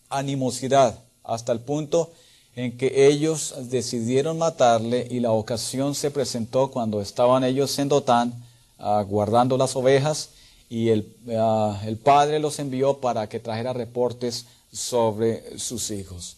animosidad 0.08 0.98
hasta 1.22 1.52
el 1.52 1.60
punto 1.60 2.10
en 2.56 2.76
que 2.76 3.06
ellos 3.06 3.54
decidieron 3.68 4.38
matarle 4.38 5.06
y 5.10 5.20
la 5.20 5.32
ocasión 5.32 5.94
se 5.94 6.10
presentó 6.10 6.70
cuando 6.70 7.00
estaban 7.00 7.42
ellos 7.44 7.78
en 7.78 7.88
Dotán 7.88 8.32
uh, 8.78 9.02
guardando 9.04 9.56
las 9.56 9.74
ovejas 9.74 10.30
y 10.68 10.90
el, 10.90 11.14
ah, 11.36 11.80
el, 11.84 11.96
padre 11.96 12.38
los 12.38 12.58
envió 12.58 12.98
para 12.98 13.28
que 13.28 13.40
trajera 13.40 13.72
reportes 13.72 14.46
sobre 14.72 15.58
sus 15.58 15.90
hijos. 15.90 16.36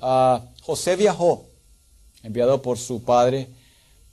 Ah, 0.00 0.42
José 0.62 0.96
viajó, 0.96 1.46
enviado 2.22 2.60
por 2.60 2.78
su 2.78 3.02
padre, 3.02 3.48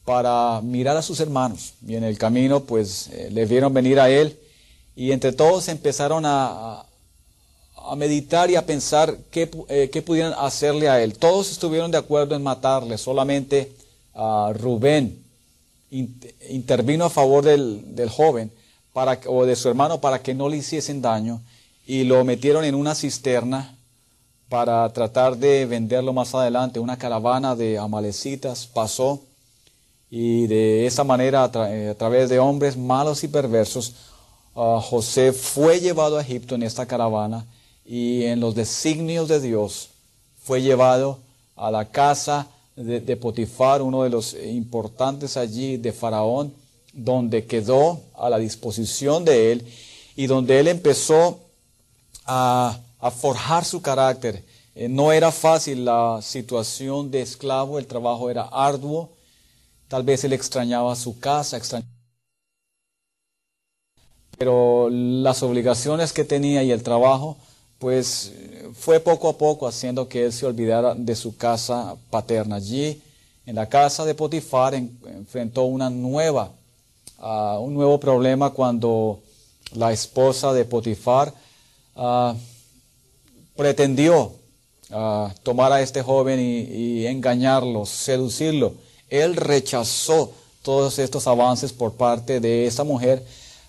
para 0.05 0.61
mirar 0.61 0.97
a 0.97 1.03
sus 1.03 1.19
hermanos 1.19 1.73
y 1.85 1.95
en 1.95 2.03
el 2.03 2.17
camino 2.17 2.61
pues 2.61 3.09
eh, 3.09 3.29
le 3.31 3.45
vieron 3.45 3.73
venir 3.73 3.99
a 3.99 4.09
él 4.09 4.39
y 4.95 5.11
entre 5.11 5.33
todos 5.33 5.67
empezaron 5.67 6.25
a, 6.25 6.85
a 7.89 7.95
meditar 7.95 8.49
y 8.49 8.55
a 8.55 8.65
pensar 8.65 9.17
qué, 9.31 9.49
eh, 9.67 9.89
qué, 9.91 10.01
pudieran 10.01 10.33
hacerle 10.37 10.89
a 10.89 11.01
él. 11.01 11.17
Todos 11.17 11.51
estuvieron 11.51 11.91
de 11.91 11.97
acuerdo 11.97 12.35
en 12.35 12.43
matarle, 12.43 12.97
solamente 12.97 13.71
uh, 14.13 14.53
Rubén 14.53 15.23
intervino 15.91 17.05
a 17.05 17.09
favor 17.09 17.43
del, 17.43 17.95
del, 17.95 18.09
joven 18.09 18.51
para, 18.93 19.19
o 19.25 19.45
de 19.45 19.55
su 19.55 19.69
hermano 19.69 19.99
para 19.99 20.21
que 20.21 20.35
no 20.35 20.47
le 20.47 20.57
hiciesen 20.57 21.01
daño 21.01 21.41
y 21.87 22.03
lo 22.03 22.23
metieron 22.23 22.63
en 22.63 22.75
una 22.75 22.93
cisterna 22.93 23.75
para 24.47 24.87
tratar 24.93 25.37
de 25.37 25.65
venderlo 25.65 26.13
más 26.13 26.35
adelante. 26.35 26.79
Una 26.79 26.97
caravana 26.97 27.55
de 27.55 27.79
amalecitas 27.79 28.67
pasó 28.67 29.21
y 30.11 30.47
de 30.47 30.85
esa 30.85 31.03
manera, 31.03 31.45
a, 31.45 31.73
eh, 31.73 31.95
través 31.97 32.29
de 32.29 32.39
hombres 32.39 32.77
malos 32.77 33.23
y 33.23 33.27
perversos, 33.27 33.93
uh, 34.53 34.79
José 34.79 35.33
fue 35.33 35.79
llevado 35.79 36.17
a 36.17 36.21
Egipto 36.21 36.55
en 36.55 36.63
esta 36.63 36.85
caravana 36.85 37.45
y 37.91 38.25
en 38.25 38.39
los 38.39 38.53
designios 38.53 39.27
de 39.27 39.41
Dios 39.41 39.89
fue 40.43 40.61
llevado 40.61 41.17
a 41.55 41.71
la 41.71 41.85
casa 41.85 42.47
de, 42.75 43.17
Potifar, 43.17 43.81
uno 43.81 44.03
de 44.03 44.11
los 44.11 44.35
importantes 44.35 45.35
allí 45.37 45.77
de 45.77 45.91
Faraón, 45.91 46.53
donde 46.93 47.47
quedó 47.47 47.99
a 48.15 48.29
la 48.29 48.37
disposición 48.37 49.25
de 49.25 49.51
él 49.51 49.67
y 50.15 50.27
donde 50.27 50.59
él 50.59 50.67
empezó 50.67 51.39
a, 52.27 52.79
forjar 53.19 53.65
su 53.65 53.81
carácter. 53.81 54.45
Eh, 54.75 54.87
no 54.87 55.11
era 55.11 55.31
fácil 55.31 55.83
la 55.83 56.19
situación 56.21 57.09
de 57.09 57.21
esclavo, 57.21 57.79
el 57.79 57.87
trabajo 57.87 58.29
era 58.29 58.43
arduo, 58.43 59.09
tal 59.87 60.03
vez 60.03 60.23
él 60.23 60.33
extrañaba 60.33 60.95
su 60.95 61.19
casa, 61.19 61.57
extrañaba 61.57 61.91
pero 64.37 64.89
las 64.89 65.43
obligaciones 65.43 66.13
que 66.13 66.23
tenía 66.23 66.63
y 66.63 66.71
el 66.71 66.81
trabajo 66.81 67.35
pues 67.79 68.33
fue 68.77 68.99
poco 68.99 69.29
a 69.29 69.37
poco 69.37 69.65
haciendo 69.65 70.07
que 70.07 70.25
él 70.25 70.33
se 70.33 70.45
olvidara 70.45 70.93
de 70.93 71.15
su 71.15 71.35
casa 71.35 71.95
paterna. 72.09 72.57
Allí, 72.57 73.01
en 73.45 73.55
la 73.55 73.67
casa 73.67 74.05
de 74.05 74.13
Potifar, 74.13 74.75
enfrentó 74.75 75.63
una 75.63 75.89
nueva, 75.89 76.51
ah, 77.17 77.57
un 77.59 77.73
nuevo 77.73 77.99
problema 77.99 78.51
cuando 78.51 79.21
la 79.73 79.93
esposa 79.93 80.51
de 80.53 80.65
Potifar 80.65 81.33
uh, 81.95 82.33
pretendió 83.55 84.33
uh, 84.91 85.29
tomar 85.43 85.71
a 85.71 85.81
este 85.81 86.01
joven 86.01 86.39
y, 86.39 86.59
y 86.59 87.07
engañarlo, 87.07 87.85
seducirlo. 87.85 88.73
Él 89.09 89.35
rechazó 89.35 90.31
todos 90.63 90.99
estos 90.99 91.27
avances 91.27 91.71
por 91.71 91.93
parte 91.93 92.39
de 92.39 92.67
esa 92.67 92.83
mujer 92.83 93.23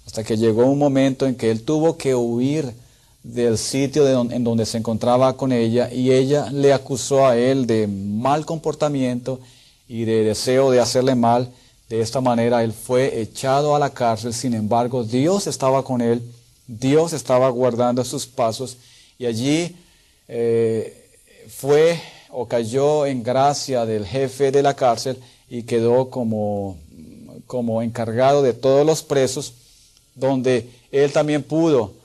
hasta 0.04 0.24
que 0.24 0.36
llegó 0.36 0.64
un 0.64 0.78
momento 0.78 1.26
en 1.26 1.36
que 1.36 1.50
él 1.50 1.62
tuvo 1.62 1.96
que 1.96 2.14
huir 2.14 2.74
del 3.22 3.58
sitio 3.58 4.08
en 4.30 4.44
donde 4.44 4.64
se 4.64 4.78
encontraba 4.78 5.36
con 5.36 5.52
ella 5.52 5.92
y 5.92 6.10
ella 6.12 6.50
le 6.50 6.72
acusó 6.72 7.26
a 7.26 7.36
él 7.36 7.66
de 7.66 7.86
mal 7.86 8.46
comportamiento 8.46 9.40
y 9.88 10.04
de 10.04 10.24
deseo 10.24 10.70
de 10.70 10.80
hacerle 10.80 11.14
mal. 11.14 11.50
De 11.88 12.00
esta 12.00 12.20
manera 12.20 12.62
él 12.62 12.72
fue 12.72 13.20
echado 13.20 13.74
a 13.74 13.78
la 13.78 13.90
cárcel, 13.90 14.32
sin 14.32 14.54
embargo 14.54 15.04
Dios 15.04 15.46
estaba 15.46 15.84
con 15.84 16.00
él, 16.00 16.22
Dios 16.66 17.12
estaba 17.12 17.50
guardando 17.50 18.04
sus 18.04 18.26
pasos. 18.26 18.78
Y 19.18 19.26
allí 19.26 19.76
eh, 20.28 21.08
fue 21.48 22.00
o 22.30 22.46
cayó 22.46 23.06
en 23.06 23.22
gracia 23.22 23.84
del 23.84 24.06
jefe 24.06 24.52
de 24.52 24.62
la 24.62 24.74
cárcel 24.74 25.18
y 25.50 25.64
quedó 25.64 26.08
como, 26.08 26.78
como 27.46 27.82
encargado 27.82 28.40
de 28.40 28.54
todos 28.54 28.86
los 28.86 29.02
presos, 29.02 29.52
donde 30.14 30.70
él 30.92 31.12
también 31.12 31.42
pudo 31.42 31.99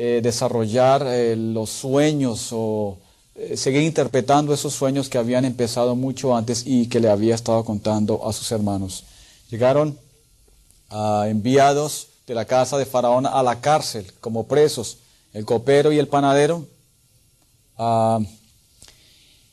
eh, 0.00 0.20
desarrollar 0.22 1.04
eh, 1.08 1.34
los 1.34 1.70
sueños 1.70 2.50
o 2.52 2.98
eh, 3.34 3.56
seguir 3.56 3.82
interpretando 3.82 4.54
esos 4.54 4.72
sueños 4.72 5.08
que 5.08 5.18
habían 5.18 5.44
empezado 5.44 5.96
mucho 5.96 6.36
antes 6.36 6.62
y 6.64 6.88
que 6.88 7.00
le 7.00 7.10
había 7.10 7.34
estado 7.34 7.64
contando 7.64 8.24
a 8.24 8.32
sus 8.32 8.52
hermanos. 8.52 9.02
Llegaron 9.50 9.98
ah, 10.90 11.24
enviados 11.26 12.10
de 12.28 12.34
la 12.36 12.44
casa 12.44 12.78
de 12.78 12.86
Faraón 12.86 13.26
a 13.26 13.42
la 13.42 13.60
cárcel 13.60 14.12
como 14.20 14.46
presos, 14.46 14.98
el 15.32 15.44
copero 15.44 15.90
y 15.90 15.98
el 15.98 16.06
panadero, 16.06 16.64
ah, 17.76 18.20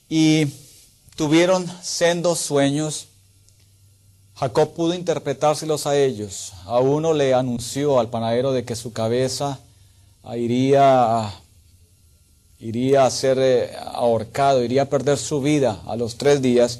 y 0.07 0.45
tuvieron 1.15 1.65
sendos 1.81 2.37
sueños. 2.37 3.07
Jacob 4.35 4.75
pudo 4.75 4.93
interpretárselos 4.93 5.87
a 5.87 5.97
ellos. 5.97 6.53
A 6.65 6.77
uno 6.81 7.13
le 7.13 7.33
anunció 7.33 7.99
al 7.99 8.11
panadero 8.11 8.51
de 8.51 8.63
que 8.63 8.75
su 8.75 8.93
cabeza 8.93 9.59
iría, 10.33 11.31
iría 12.59 13.05
a 13.05 13.11
ser 13.11 13.37
eh, 13.39 13.69
ahorcado, 13.93 14.63
iría 14.63 14.83
a 14.83 14.89
perder 14.89 15.17
su 15.17 15.41
vida 15.41 15.81
a 15.85 15.95
los 15.95 16.17
tres 16.17 16.41
días, 16.41 16.79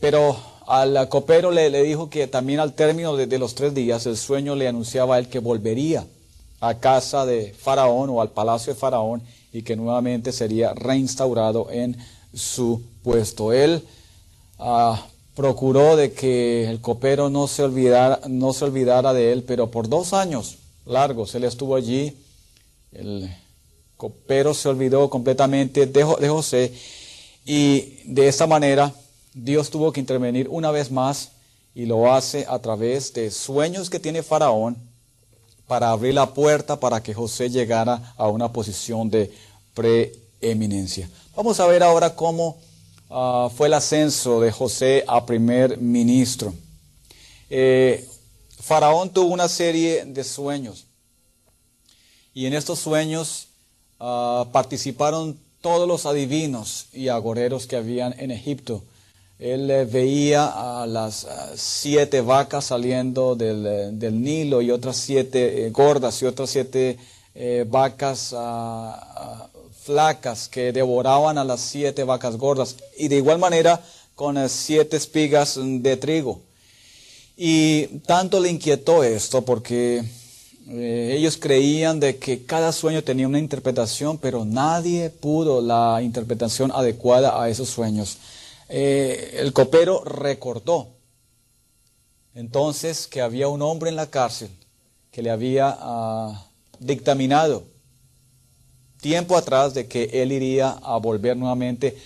pero 0.00 0.36
al 0.66 1.08
copero 1.08 1.50
le, 1.50 1.70
dijo 1.82 2.08
que 2.08 2.26
también 2.26 2.60
al 2.60 2.74
término 2.74 3.16
de, 3.16 3.38
los 3.38 3.54
tres 3.54 3.74
días 3.74 4.06
el 4.06 4.16
sueño 4.16 4.54
le 4.54 4.68
anunciaba 4.68 5.16
a 5.16 5.18
él 5.18 5.28
que 5.28 5.40
volvería 5.40 6.06
a 6.60 6.78
casa 6.78 7.26
de 7.26 7.52
Faraón 7.58 8.08
o 8.10 8.20
al 8.20 8.30
palacio 8.30 8.72
de 8.72 8.78
Faraón 8.78 9.22
y 9.52 9.62
que 9.62 9.76
nuevamente 9.76 10.32
sería 10.32 10.72
reinstaurado 10.72 11.68
en 11.70 11.96
su 12.32 12.82
puesto. 13.02 13.52
Él 13.52 13.82
ah, 14.58 15.06
procuró 15.34 15.96
de 15.96 16.12
que 16.12 16.70
el 16.70 16.80
copero 16.80 17.30
no 17.30 17.48
se, 17.48 17.64
olvidara, 17.64 18.20
no 18.28 18.52
se 18.52 18.64
olvidara 18.64 19.12
de 19.12 19.32
él, 19.32 19.42
pero 19.42 19.70
por 19.70 19.88
dos 19.88 20.12
años 20.12 20.58
largos 20.86 21.34
él 21.34 21.44
estuvo 21.44 21.74
allí 21.74 22.16
el 22.92 23.30
copero 23.96 24.54
se 24.54 24.68
olvidó 24.68 25.10
completamente 25.10 25.86
de, 25.86 26.02
José 26.02 26.72
y 27.44 27.98
de 28.04 28.28
esta 28.28 28.46
manera 28.46 28.92
Dios 29.34 29.70
tuvo 29.70 29.92
que 29.92 30.00
intervenir 30.00 30.48
una 30.48 30.70
vez 30.70 30.90
más 30.90 31.32
y 31.74 31.86
lo 31.86 32.12
hace 32.12 32.46
a 32.48 32.58
través 32.58 33.12
de 33.12 33.30
sueños 33.30 33.90
que 33.90 34.00
tiene 34.00 34.22
Faraón 34.22 34.76
para 35.66 35.90
abrir 35.90 36.14
la 36.14 36.34
puerta 36.34 36.80
para 36.80 37.02
que 37.02 37.14
José 37.14 37.48
llegara 37.48 38.14
a 38.16 38.28
una 38.28 38.52
posición 38.52 39.08
de 39.10 39.30
eminencia. 40.40 41.08
Vamos 41.36 41.60
a 41.60 41.66
ver 41.66 41.82
ahora 41.82 42.14
cómo 42.14 42.58
ah, 43.08 43.48
fue 43.54 43.68
el 43.68 43.74
ascenso 43.74 44.40
de 44.40 44.50
José 44.50 45.04
a 45.06 45.24
primer 45.24 45.78
ministro. 45.78 46.52
Eh, 47.48 48.06
Faraón 48.58 49.10
tuvo 49.10 49.32
una 49.32 49.48
serie 49.48 50.04
de 50.04 50.24
sueños 50.24 50.86
y 52.34 52.46
en 52.46 52.54
estos 52.54 52.78
sueños 52.78 53.48
ah, 53.98 54.46
participaron 54.52 55.38
todos 55.60 55.86
los 55.86 56.06
adivinos 56.06 56.86
y 56.92 57.08
agoreros 57.08 57.66
que 57.66 57.76
habían 57.76 58.14
en 58.18 58.30
Egipto. 58.30 58.82
Él 59.38 59.70
eh, 59.70 59.86
veía 59.86 60.82
a 60.82 60.86
las 60.86 61.24
ah, 61.24 61.52
siete 61.56 62.20
vacas 62.20 62.66
saliendo 62.66 63.34
del, 63.34 63.66
eh, 63.66 63.88
del, 63.92 64.22
Nilo 64.22 64.60
y 64.60 64.70
otras 64.70 64.96
siete 64.96 65.66
eh, 65.66 65.70
gordas 65.70 66.20
y 66.22 66.26
otras 66.26 66.50
siete 66.50 66.98
vacas 67.68 68.34
ah, 68.36 69.48
flacas 69.82 70.48
que 70.48 70.72
devoraban 70.72 71.38
a 71.38 71.44
las 71.44 71.60
siete 71.60 72.04
vacas 72.04 72.36
gordas. 72.36 72.76
Y 72.98 73.08
de 73.08 73.16
igual 73.16 73.38
manera 73.38 73.82
con 74.14 74.36
siete 74.48 74.98
espigas 74.98 75.58
de 75.58 75.96
trigo. 75.96 76.42
Y 77.36 77.86
tanto 78.06 78.40
le 78.40 78.50
inquietó 78.50 79.02
esto 79.02 79.42
porque 79.42 80.04
ellos 80.72 81.36
creían 81.36 82.00
de 82.00 82.18
que 82.18 82.44
cada 82.44 82.72
sueño 82.72 83.02
tenía 83.02 83.26
una 83.26 83.38
interpretación, 83.38 84.18
pero 84.18 84.44
nadie 84.44 85.10
pudo 85.10 85.60
la 85.60 86.00
interpretación 86.02 86.70
adecuada 86.72 87.42
a 87.42 87.48
esos 87.48 87.68
sueños. 87.68 88.18
Eh, 88.68 89.38
el 89.38 89.52
copero 89.52 90.04
recordó 90.04 90.88
entonces 92.34 93.08
que 93.08 93.20
había 93.20 93.48
un 93.48 93.62
hombre 93.62 93.90
en 93.90 93.96
la 93.96 94.06
cárcel 94.06 94.50
que 95.10 95.22
le 95.22 95.30
había 95.30 95.76
ah, 95.80 96.46
dictaminado 96.78 97.64
tiempo 99.00 99.36
atrás 99.36 99.74
de 99.74 99.88
que 99.88 100.22
él 100.22 100.30
iría 100.32 100.70
a 100.70 100.98
volver 100.98 101.36
nuevamente 101.36 101.96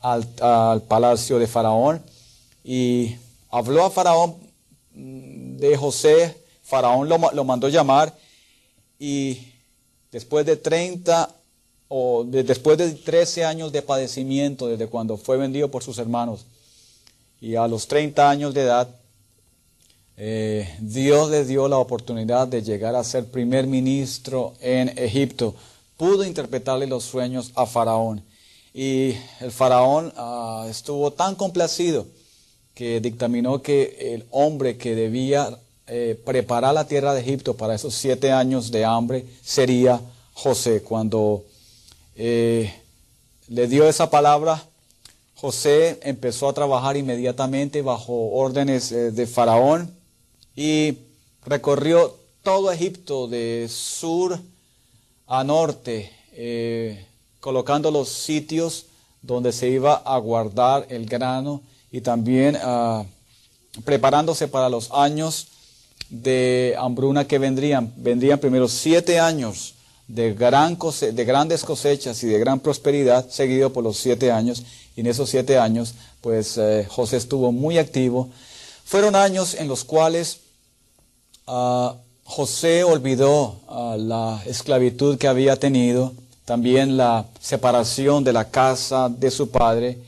al, 0.00 0.82
palacio 0.82 1.38
de 1.38 1.46
Faraón 1.46 2.02
y 2.64 3.16
habló 3.50 3.84
a 3.84 3.90
Faraón 3.90 4.36
mm, 4.94 5.56
de 5.56 5.76
José, 5.76 6.36
Faraón 6.66 7.08
lo, 7.08 7.44
mandó 7.44 7.68
llamar 7.68 8.12
y 8.98 9.38
después 10.10 10.44
de 10.44 10.56
30 10.56 11.30
o 11.88 12.24
después 12.24 12.76
de 12.76 12.90
13 12.90 13.44
años 13.44 13.70
de 13.70 13.82
padecimiento 13.82 14.66
desde 14.66 14.88
cuando 14.88 15.16
fue 15.16 15.36
vendido 15.36 15.70
por 15.70 15.84
sus 15.84 15.98
hermanos 15.98 16.44
y 17.40 17.54
a 17.54 17.68
los 17.68 17.86
30 17.86 18.28
años 18.28 18.52
de 18.52 18.62
edad, 18.62 18.88
eh, 20.16 20.76
Dios 20.80 21.30
le 21.30 21.44
dio 21.44 21.68
la 21.68 21.76
oportunidad 21.76 22.48
de 22.48 22.62
llegar 22.62 22.96
a 22.96 23.04
ser 23.04 23.26
primer 23.26 23.68
ministro 23.68 24.54
en 24.60 24.88
Egipto. 24.98 25.54
Pudo 25.96 26.24
interpretarle 26.24 26.88
los 26.88 27.04
sueños 27.04 27.52
a 27.54 27.66
Faraón. 27.66 28.24
Y 28.74 29.14
el 29.40 29.52
Faraón 29.52 30.12
ah, 30.16 30.66
estuvo 30.68 31.12
tan 31.12 31.36
complacido 31.36 32.06
que 32.74 33.00
dictaminó 33.00 33.62
que 33.62 34.14
el 34.14 34.26
hombre 34.30 34.76
que 34.76 34.94
debía 34.94 35.58
eh, 35.88 36.20
preparar 36.24 36.74
la 36.74 36.88
tierra 36.88 37.14
de 37.14 37.20
Egipto 37.20 37.54
para 37.54 37.76
esos 37.76 37.94
siete 37.94 38.32
años 38.32 38.72
de 38.72 38.84
hambre 38.84 39.24
sería 39.40 40.00
José. 40.34 40.82
Cuando 40.82 41.44
eh, 42.16 42.74
le 43.46 43.68
dio 43.68 43.88
esa 43.88 44.10
palabra, 44.10 44.64
José 45.36 46.00
empezó 46.02 46.48
a 46.48 46.54
trabajar 46.54 46.96
inmediatamente 46.96 47.82
bajo 47.82 48.32
órdenes 48.32 48.90
eh, 48.90 49.12
de 49.12 49.26
Faraón 49.28 49.94
y 50.56 50.98
recorrió 51.44 52.16
todo 52.42 52.72
Egipto 52.72 53.28
de 53.28 53.68
sur 53.70 54.40
a 55.28 55.44
norte, 55.44 56.12
colocando 57.40 57.90
los 57.90 58.08
sitios 58.08 58.86
donde 59.22 59.52
se 59.52 59.68
iba 59.68 59.94
a 59.94 60.18
guardar 60.18 60.86
el 60.88 61.06
grano 61.06 61.62
y 61.90 62.00
también 62.00 62.56
ah, 62.62 63.04
preparándose 63.84 64.48
para 64.48 64.68
los 64.68 64.90
años 64.92 65.48
de 66.10 66.74
hambruna 66.78 67.26
que 67.26 67.38
vendrían. 67.38 67.92
Vendrían 67.96 68.38
primero 68.38 68.68
siete 68.68 69.18
años 69.18 69.74
de, 70.08 70.34
gran 70.34 70.78
de 70.78 71.24
grandes 71.24 71.64
cosechas 71.64 72.22
y 72.22 72.26
de 72.28 72.38
gran 72.38 72.60
prosperidad, 72.60 73.28
seguido 73.28 73.72
por 73.72 73.84
los 73.84 73.96
siete 73.96 74.30
años. 74.30 74.62
Y 74.96 75.00
en 75.00 75.06
esos 75.08 75.28
siete 75.28 75.58
años, 75.58 75.94
pues 76.20 76.56
eh, 76.58 76.86
José 76.88 77.16
estuvo 77.16 77.52
muy 77.52 77.78
activo. 77.78 78.30
Fueron 78.84 79.16
años 79.16 79.54
en 79.54 79.68
los 79.68 79.84
cuales 79.84 80.40
ah, 81.46 81.96
José 82.24 82.84
olvidó 82.84 83.60
ah, 83.68 83.96
la 83.98 84.42
esclavitud 84.46 85.18
que 85.18 85.28
había 85.28 85.56
tenido, 85.56 86.12
también 86.44 86.96
la 86.96 87.26
separación 87.40 88.24
de 88.24 88.32
la 88.32 88.50
casa 88.50 89.08
de 89.08 89.30
su 89.30 89.50
padre. 89.50 89.98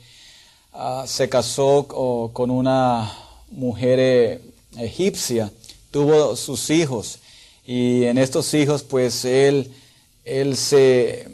Ah, 0.73 1.03
se 1.05 1.27
casó 1.27 2.31
con 2.31 2.51
una 2.51 3.11
mujer 3.51 3.99
eh, 3.99 4.41
egipcia, 4.77 5.51
tuvo 5.91 6.35
sus 6.35 6.69
hijos 6.69 7.19
y 7.65 8.03
en 8.05 8.17
estos 8.17 8.53
hijos 8.53 8.83
pues 8.83 9.25
él 9.25 9.71
él 10.25 10.55
se, 10.57 11.27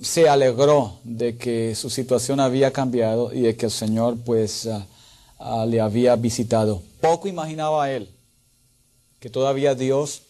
se, 0.00 0.28
alegró 0.28 0.98
de 1.04 1.36
que 1.36 1.74
su 1.74 1.90
situación 1.90 2.40
había 2.40 2.72
cambiado 2.72 3.32
y 3.32 3.40
de 3.42 3.56
que 3.56 3.66
el 3.66 3.72
Señor 3.72 4.16
pues 4.24 4.68
le 5.66 5.80
había 5.80 6.16
visitado. 6.16 6.82
Poco 7.00 7.28
imaginaba 7.28 7.90
él 7.90 8.08
que 9.20 9.28
todavía 9.28 9.74
Dios 9.74 10.22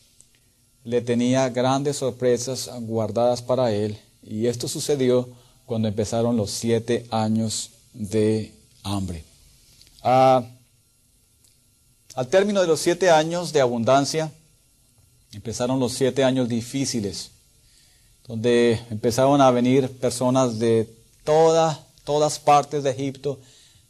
le 0.84 1.00
tenía 1.00 1.48
grandes 1.50 1.98
sorpresas 1.98 2.70
guardadas 2.80 3.42
para 3.42 3.72
él 3.72 3.98
y 4.22 4.46
esto 4.46 4.68
sucedió 4.68 5.28
cuando 5.66 5.88
empezaron 5.88 6.36
los 6.36 6.50
siete 6.50 7.06
años 7.10 7.70
de 7.92 8.54
hambre. 8.82 9.24
Ah, 10.02 10.44
al 12.18 12.26
término 12.26 12.60
de 12.60 12.66
los 12.66 12.80
siete 12.80 13.10
años 13.10 13.52
de 13.52 13.60
abundancia, 13.60 14.32
empezaron 15.32 15.78
los 15.78 15.92
siete 15.92 16.24
años 16.24 16.48
difíciles 16.48 17.30
donde 18.26 18.80
empezaron 18.90 19.40
a 19.40 19.52
venir 19.52 19.88
personas 19.88 20.58
de 20.58 20.92
todas 21.22 21.78
todas 22.02 22.40
partes 22.40 22.82
de 22.82 22.90
Egipto 22.90 23.38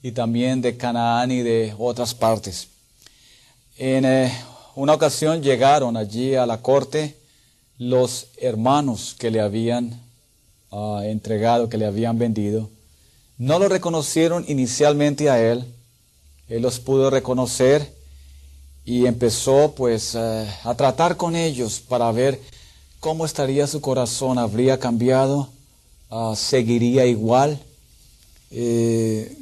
y 0.03 0.13
también 0.13 0.61
de 0.61 0.77
Canaán 0.77 1.31
y 1.31 1.41
de 1.41 1.75
otras 1.79 2.15
partes. 2.15 2.69
En 3.79 4.05
eh, 4.05 4.31
una 4.75 4.93
ocasión 4.93 5.43
llegaron 5.43 5.97
allí 5.97 6.35
a 6.35 6.45
la 6.45 6.61
corte 6.61 7.17
los 7.79 8.27
hermanos 8.37 9.17
que 9.19 9.31
le 9.31 9.41
habían 9.41 10.03
ah, 10.71 11.01
entregado, 11.03 11.71
que 11.71 11.79
le 11.79 11.87
habían 11.87 12.19
vendido. 12.19 12.69
No 13.39 13.59
lo 13.59 13.71
reconocieron 13.71 14.45
inicialmente 14.49 15.31
a 15.31 15.41
él, 15.41 15.65
él 16.51 16.61
los 16.61 16.79
pudo 16.79 17.09
reconocer 17.09 17.97
y 18.89 19.07
empezó 19.07 19.75
pues 19.77 20.15
eh, 20.15 20.49
a 20.65 20.75
tratar 20.75 21.17
con 21.17 21.37
ellos 21.37 21.81
para 21.81 22.11
ver 22.11 22.41
¿Cómo 23.01 23.25
estaría 23.25 23.69
su 23.69 23.81
corazón? 23.81 24.39
¿Habría 24.39 24.81
cambiado? 24.81 25.49
Ah, 26.11 26.35
¿Seguiría 26.37 27.07
igual? 27.07 27.61
Eh, 28.51 29.37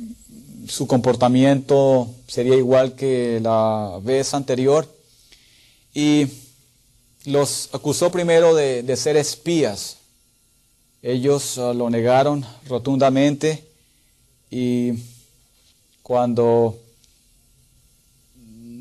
¿Su 0.69 0.87
comportamiento 0.87 2.07
sería 2.29 2.55
igual 2.55 2.95
que 2.97 3.41
la 3.43 3.99
vez 4.03 4.35
anterior? 4.35 4.87
Y 5.95 6.27
los 7.25 7.71
acusó 7.73 8.11
primero 8.11 8.55
de, 8.55 8.95
ser 8.95 9.17
espías. 9.17 9.97
Ellos 11.01 11.57
ah, 11.57 11.73
lo 11.73 11.89
negaron 11.89 12.45
rotundamente 12.69 13.65
y 14.51 14.93
cuando 16.03 16.79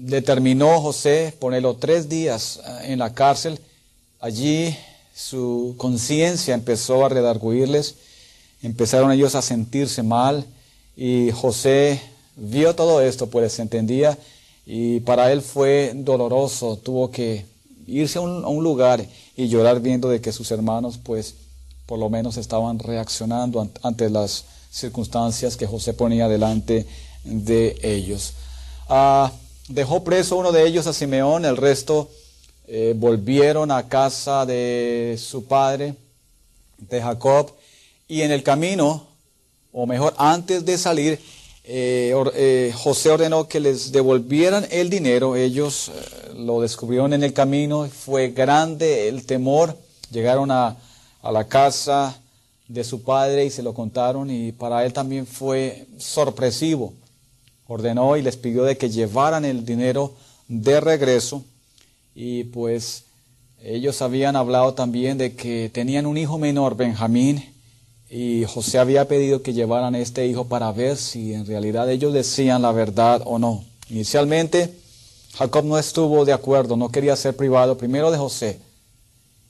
determinó 0.08 0.82
José 0.82 1.34
ponerlo 1.40 1.76
tres 1.76 2.10
días 2.10 2.60
ah, 2.64 2.82
en 2.86 3.00
la 3.00 3.14
cárcel, 3.14 3.60
Allí 4.26 4.76
su 5.16 5.76
conciencia 5.78 6.56
empezó 6.56 7.06
a 7.06 7.10
redarguirles, 7.10 7.94
empezaron 8.64 9.12
ellos 9.12 9.36
a 9.36 9.44
sentirse 9.44 10.02
mal 10.02 10.46
y 10.98 11.30
José 11.30 12.02
vio 12.36 12.74
todo 12.74 13.02
esto, 13.02 13.28
pues 13.28 13.60
entendía 13.60 14.18
y 14.66 15.02
para 15.02 15.32
él 15.32 15.44
fue 15.44 15.92
doloroso, 15.94 16.78
tuvo 16.78 17.12
que 17.12 17.46
irse 17.86 18.18
a 18.18 18.22
un, 18.22 18.64
lugar 18.64 19.06
y 19.38 19.48
llorar 19.48 19.80
viendo 19.80 20.10
de 20.10 20.22
que 20.22 20.32
sus 20.32 20.50
hermanos 20.50 20.98
pues 20.98 21.36
por 21.86 22.00
lo 22.00 22.10
menos 22.10 22.38
estaban 22.38 22.80
reaccionando 22.80 23.70
ante 23.84 24.10
las 24.10 24.46
circunstancias 24.72 25.56
que 25.56 25.68
José 25.68 25.94
ponía 25.94 26.28
delante 26.28 26.88
de 27.24 27.78
ellos. 27.84 28.34
Ah, 28.90 29.32
dejó 29.68 30.04
preso 30.04 30.38
uno 30.38 30.52
de 30.52 30.66
ellos 30.68 30.88
a 30.88 30.94
Simeón, 30.94 31.46
el 31.46 31.58
resto 31.58 32.10
eh, 32.68 32.94
volvieron 32.96 33.72
a 33.72 33.88
casa 33.88 34.46
de 34.46 35.18
su 35.20 35.46
padre, 35.46 35.96
de 36.78 37.02
Jacob, 37.02 37.52
y 38.08 38.22
en 38.22 38.32
el 38.32 38.44
camino, 38.44 39.08
o 39.72 39.86
mejor, 39.86 40.14
antes 40.18 40.66
de 40.66 40.78
salir, 40.78 41.20
eh, 41.64 42.14
eh, 42.36 42.74
José 42.76 43.10
ordenó 43.10 43.48
que 43.48 43.60
les 43.60 43.92
devolvieran 43.92 44.68
el 44.70 44.90
dinero. 44.90 45.36
Ellos 45.36 45.92
lo 46.36 46.62
descubrieron 46.62 47.14
en 47.14 47.24
el 47.24 47.34
camino, 47.34 47.88
fue 47.88 48.30
grande 48.30 49.08
el 49.08 49.26
temor. 49.26 49.76
Llegaron 50.12 50.52
a, 50.52 50.78
a 51.24 51.32
la 51.32 51.48
casa 51.48 52.20
de 52.68 52.84
su 52.84 53.02
padre 53.02 53.46
y 53.46 53.50
se 53.50 53.64
lo 53.64 53.74
contaron 53.74 54.30
y 54.30 54.52
para 54.52 54.86
él 54.86 54.94
también 54.94 55.26
fue 55.26 55.88
sorpresivo. 55.98 56.94
Ordenó 57.68 58.16
y 58.18 58.22
les 58.22 58.38
pidió 58.38 58.64
de 58.64 58.78
que 58.78 58.90
llevaran 58.90 59.46
el 59.46 59.66
dinero 59.66 60.14
de 60.48 60.80
regreso 60.80 61.44
y 62.14 62.46
pues 62.46 63.04
ellos 63.64 64.02
habían 64.02 64.36
hablado 64.36 64.74
también 64.74 65.18
de 65.18 65.36
que 65.36 65.70
tenían 65.74 66.06
un 66.06 66.18
hijo 66.18 66.38
menor, 66.38 66.76
Benjamín, 66.78 67.44
y 68.10 68.46
José 68.46 68.78
había 68.78 69.08
pedido 69.08 69.42
que 69.42 69.54
llevaran 69.54 69.96
este 69.96 70.28
hijo 70.28 70.46
para 70.46 70.72
ver 70.72 70.98
si 70.98 71.34
en 71.34 71.48
realidad 71.48 71.90
ellos 71.90 72.14
decían 72.14 72.62
la 72.62 72.72
verdad 72.72 73.22
o 73.26 73.40
no. 73.40 73.64
Inicialmente 73.90 74.74
Jacob 75.36 75.66
no 75.66 75.78
estuvo 75.78 76.24
de 76.24 76.34
acuerdo, 76.34 76.78
no 76.78 76.90
quería 76.90 77.16
ser 77.16 77.36
privado 77.36 77.78
primero 77.78 78.12
de 78.12 78.18
José 78.18 78.60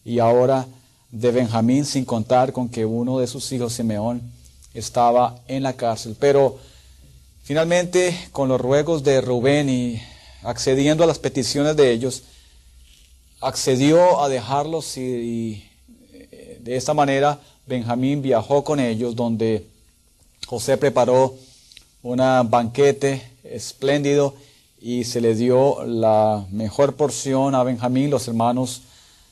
y 0.05 0.20
ahora 0.20 0.66
de 1.11 1.32
Benjamín, 1.32 1.86
sin 1.86 2.05
contar 2.05 2.51
con 2.51 2.70
que 2.70 2.86
uno 2.86 3.20
de 3.20 3.28
sus 3.28 3.51
hijos, 3.51 3.74
Simeón, 3.74 4.22
estaba 4.74 5.39
en 5.47 5.63
la 5.63 5.74
cárcel. 5.74 6.16
Pero 6.20 6.57
finalmente, 7.46 8.28
con 8.32 8.50
los 8.50 8.60
ruegos 8.60 9.04
de 9.04 9.22
Rubén 9.22 9.70
y 9.70 10.02
accediendo 10.41 11.04
a 11.04 11.08
las 11.08 11.20
peticiones 11.20 11.78
de 11.78 11.91
ellos, 11.91 12.24
accedió 13.39 14.22
a 14.22 14.30
dejarlos 14.30 14.98
y, 14.98 15.64
eh, 16.12 16.60
de 16.60 16.76
esta 16.76 16.93
manera 16.93 17.39
Benjamín 17.68 18.22
viajó 18.22 18.64
con 18.64 18.80
ellos 18.80 19.16
donde 19.16 19.68
José 20.48 20.78
preparó 20.78 21.36
un 22.02 22.18
banquete 22.50 23.22
espléndido 23.43 24.36
y 24.82 25.04
se 25.04 25.22
le 25.22 25.36
dio 25.36 25.84
la 25.86 26.46
mejor 26.52 26.96
porción 26.96 27.56
a 27.56 27.64
Benjamín. 27.64 28.10
Los 28.10 28.28
hermanos 28.28 28.82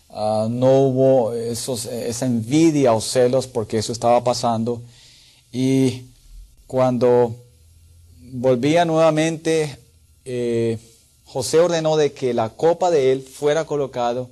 ah, 0.09 0.47
no 0.49 0.81
hubo 0.81 1.33
esa 1.33 2.25
envidia 2.25 2.93
o 2.93 3.01
celos 3.01 3.47
porque 3.47 3.77
eso 3.77 3.91
estaba 3.91 4.23
pasando. 4.23 4.81
Y 5.51 6.03
cuando 6.65 7.35
volvía 8.33 8.83
nuevamente, 8.83 9.77
eh, 10.25 10.79
José 11.23 11.59
ordenó 11.59 11.95
de 11.97 12.13
que 12.13 12.33
la 12.33 12.49
copa 12.49 12.89
de 12.89 13.11
él 13.11 13.21
fuera 13.21 13.65
colocado 13.65 14.31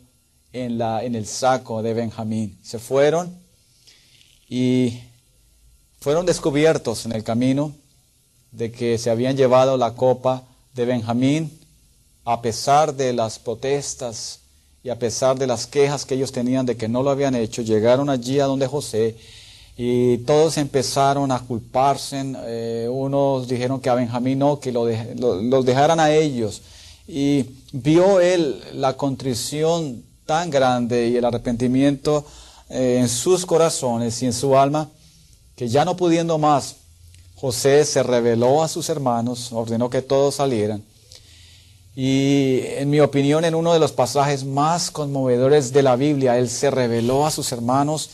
en, 0.54 0.80
la, 0.80 1.04
en 1.04 1.14
el 1.14 1.28
saco 1.28 1.84
de 1.84 1.94
Benjamín. 1.94 2.58
Se 2.64 2.80
fueron 2.80 3.38
y 4.50 5.00
fueron 6.00 6.26
descubiertos 6.26 7.06
en 7.06 7.12
el 7.12 7.24
camino 7.24 7.76
de 8.52 8.72
que 8.72 8.98
se 8.98 9.12
habían 9.12 9.38
llevado 9.38 9.78
la 9.78 9.94
copa 9.94 10.44
de 10.74 10.86
Benjamín, 10.86 11.60
a 12.26 12.42
pesar 12.42 12.96
de 12.96 13.14
las 13.14 13.38
protestas 13.38 14.40
y 14.84 14.90
a 14.90 14.98
pesar 14.98 15.38
de 15.38 15.46
las 15.46 15.68
quejas 15.68 16.06
que 16.06 16.16
ellos 16.16 16.32
tenían 16.32 16.66
de 16.66 16.76
que 16.76 16.88
no 16.88 17.04
lo 17.04 17.12
habían 17.12 17.36
hecho, 17.36 17.62
llegaron 17.62 18.10
allí 18.10 18.40
a 18.40 18.46
donde 18.46 18.66
José 18.66 19.16
y 19.84 20.20
todos 20.20 20.58
empezaron 20.58 21.32
a 21.32 21.40
culparse. 21.40 22.22
Eh, 22.46 22.88
unos 22.88 23.48
dijeron 23.48 23.80
que 23.80 23.90
a 23.90 23.96
Benjamín 23.96 24.38
no, 24.38 24.60
que 24.60 24.72
lo 24.72 24.86
los 24.86 25.66
dejaran 25.66 26.00
a 26.00 26.12
ellos. 26.12 26.62
Y 27.08 27.48
vio 27.72 28.20
él 28.20 28.62
la 28.76 28.96
contrición 28.96 30.04
tan 30.28 30.52
grande 30.52 31.08
y 31.08 31.18
el 31.18 31.26
arrepentimiento 31.26 32.24
eh, 32.70 32.98
en 33.00 33.10
sus 33.10 33.44
corazones 33.44 34.22
y 34.22 34.28
en 34.28 34.34
su 34.34 34.56
alma, 34.56 34.88
que 35.56 35.68
ya 35.68 35.84
no 35.84 35.98
pudiendo 35.98 36.38
más, 36.38 36.76
José 37.34 37.84
se 37.84 38.04
reveló 38.04 38.62
a 38.62 38.68
sus 38.68 38.88
hermanos, 38.88 39.52
ordenó 39.52 39.90
que 39.90 40.04
todos 40.04 40.36
salieran. 40.36 40.84
Y 41.96 42.60
en 42.78 42.88
mi 42.92 43.00
opinión, 43.00 43.46
en 43.46 43.56
uno 43.56 43.74
de 43.74 43.80
los 43.80 43.94
pasajes 43.94 44.46
más 44.46 44.92
conmovedores 44.92 45.74
de 45.74 45.82
la 45.82 45.96
Biblia, 45.96 46.38
él 46.38 46.52
se 46.52 46.70
reveló 46.70 47.26
a 47.26 47.32
sus 47.32 47.52
hermanos, 47.52 48.12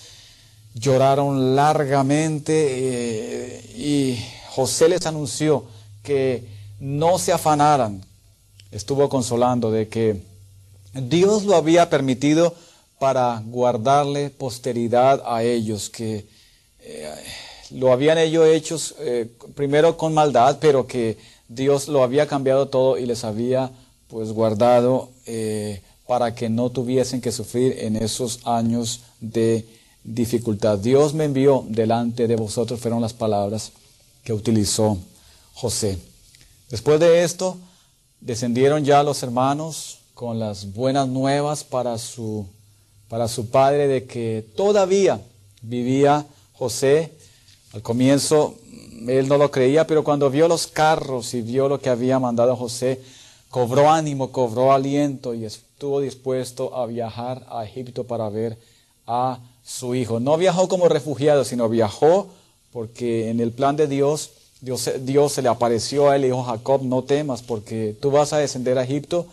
lloraron 0.79 1.55
largamente 1.55 2.53
eh, 2.53 3.73
y 3.75 4.19
José 4.49 4.89
les 4.89 5.05
anunció 5.05 5.65
que 6.03 6.45
no 6.79 7.19
se 7.19 7.31
afanaran. 7.33 8.03
Estuvo 8.71 9.09
consolando 9.09 9.71
de 9.71 9.87
que 9.87 10.21
Dios 10.93 11.43
lo 11.43 11.55
había 11.55 11.89
permitido 11.89 12.53
para 12.99 13.41
guardarle 13.45 14.29
posteridad 14.29 15.21
a 15.25 15.43
ellos, 15.43 15.89
que 15.89 16.25
eh, 16.81 17.13
lo 17.71 17.91
habían 17.91 18.17
ellos 18.17 18.47
hecho 18.47 18.77
eh, 18.99 19.31
primero 19.55 19.97
con 19.97 20.13
maldad, 20.13 20.57
pero 20.59 20.87
que 20.87 21.17
Dios 21.47 21.87
lo 21.87 22.03
había 22.03 22.27
cambiado 22.27 22.67
todo 22.67 22.97
y 22.97 23.05
les 23.05 23.23
había 23.23 23.71
pues 24.07 24.31
guardado 24.31 25.09
para 26.07 26.33
que 26.33 26.49
no 26.49 26.69
tuviesen 26.69 27.19
que 27.19 27.33
sufrir 27.33 27.75
en 27.79 27.97
esos 27.97 28.39
años 28.45 29.01
de 29.19 29.65
dificultad. 30.07 30.79
Dios 30.79 31.13
me 31.13 31.25
envió 31.25 31.63
delante 31.67 32.27
de 32.27 32.35
vosotros, 32.35 32.79
fueron 32.79 33.01
las 33.01 33.13
palabras 33.13 33.71
que 34.23 34.33
utilizó 34.33 34.97
José. 35.53 35.99
Después 36.69 36.99
de 36.99 37.23
esto, 37.23 37.57
descendieron 38.19 38.83
ya 38.83 39.03
los 39.03 39.21
hermanos 39.21 39.99
con 40.15 40.39
las 40.39 40.73
buenas 40.73 41.07
nuevas 41.07 41.63
para 41.63 41.99
su, 41.99 42.47
para 43.07 43.27
su 43.27 43.49
padre 43.49 43.87
de 43.87 44.05
que 44.05 44.43
todavía 44.55 45.21
vivía 45.61 46.25
José 46.53 47.13
al 47.73 47.83
comienzo 47.83 48.55
él 49.07 49.27
no 49.27 49.37
lo 49.37 49.51
creía, 49.51 49.85
pero 49.85 50.03
cuando 50.03 50.29
vio 50.29 50.47
los 50.47 50.67
carros 50.67 51.33
y 51.33 51.41
vio 51.41 51.69
lo 51.69 51.79
que 51.79 51.89
había 51.89 52.19
mandado 52.19 52.55
José, 52.55 53.01
cobró 53.49 53.91
ánimo, 53.91 54.31
cobró 54.31 54.71
aliento 54.71 55.33
y 55.33 55.45
estuvo 55.45 56.01
dispuesto 56.01 56.75
a 56.75 56.85
viajar 56.87 57.45
a 57.49 57.63
Egipto 57.63 58.05
para 58.05 58.29
ver 58.29 58.57
a 59.05 59.39
su 59.67 59.93
hijo. 59.95 60.19
No 60.19 60.37
viajó 60.37 60.67
como 60.67 60.87
refugiado, 60.87 61.43
sino 61.43 61.67
viajó 61.67 62.27
porque 62.71 63.29
en 63.29 63.41
el 63.41 63.51
plan 63.51 63.75
de 63.75 63.87
Dios, 63.87 64.31
Dios, 64.61 64.89
Dios 65.01 65.33
se 65.33 65.41
le 65.41 65.49
apareció 65.49 66.09
a 66.09 66.15
él 66.15 66.23
y 66.23 66.27
dijo, 66.27 66.43
Jacob, 66.43 66.83
no 66.83 67.03
temas 67.03 67.41
porque 67.41 67.95
tú 67.99 68.09
vas 68.09 68.31
a 68.33 68.37
descender 68.37 68.77
a 68.77 68.83
Egipto 68.83 69.27